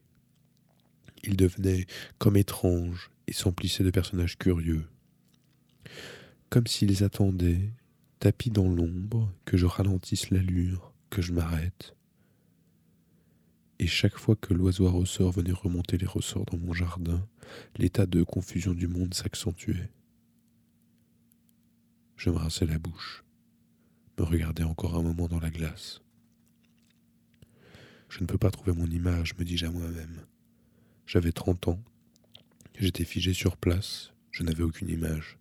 Il 1.24 1.38
devenait 1.38 1.86
comme 2.18 2.38
étrange 2.38 3.12
et 3.28 3.34
s'emplissait 3.34 3.84
de 3.84 3.92
personnages 3.92 4.38
curieux. 4.38 4.86
Comme 6.50 6.68
s'ils 6.68 7.04
attendaient, 7.04 7.72
tapis 8.20 8.52
dans 8.52 8.68
l'ombre, 8.68 9.32
que 9.46 9.58
je 9.58 9.66
ralentisse 9.66 10.30
l'allure, 10.30 10.94
que 11.10 11.22
je 11.22 11.34
m'arrête. 11.34 11.96
Et 13.80 13.88
chaque 13.88 14.18
fois 14.18 14.36
que 14.36 14.54
l'oiseau 14.54 14.90
ressort 14.90 15.32
venait 15.32 15.52
remonter 15.52 15.98
les 15.98 16.06
ressorts 16.06 16.46
dans 16.46 16.58
mon 16.58 16.74
jardin, 16.74 17.28
l'état 17.78 18.06
de 18.06 18.24
confusion 18.24 18.74
du 18.74 18.88
monde 18.88 19.14
s'accentuait. 19.14 19.92
Je 22.18 22.30
me 22.30 22.38
rinçais 22.38 22.66
la 22.66 22.80
bouche, 22.80 23.24
me 24.18 24.24
regardais 24.24 24.64
encore 24.64 24.96
un 24.96 25.04
moment 25.04 25.28
dans 25.28 25.40
la 25.40 25.50
glace. 25.50 26.02
Je 28.10 28.22
ne 28.22 28.26
peux 28.26 28.38
pas 28.38 28.52
trouver 28.52 28.74
mon 28.74 28.88
image, 28.88 29.36
me 29.38 29.44
dis-je 29.44 29.66
à 29.66 29.72
moi-même. 29.72 30.26
J'avais 31.06 31.32
trente 31.32 31.68
ans, 31.68 31.80
j'étais 32.80 33.06
figé 33.06 33.34
sur 33.34 33.58
place, 33.58 34.14
je 34.32 34.44
n'avais 34.44 34.64
aucune 34.64 34.90
image. 34.90 35.38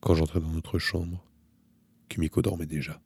Quand 0.00 0.14
j'entrais 0.14 0.40
dans 0.40 0.50
notre 0.50 0.78
chambre, 0.78 1.24
Kumiko 2.08 2.42
dormait 2.42 2.66
déjà. 2.66 3.00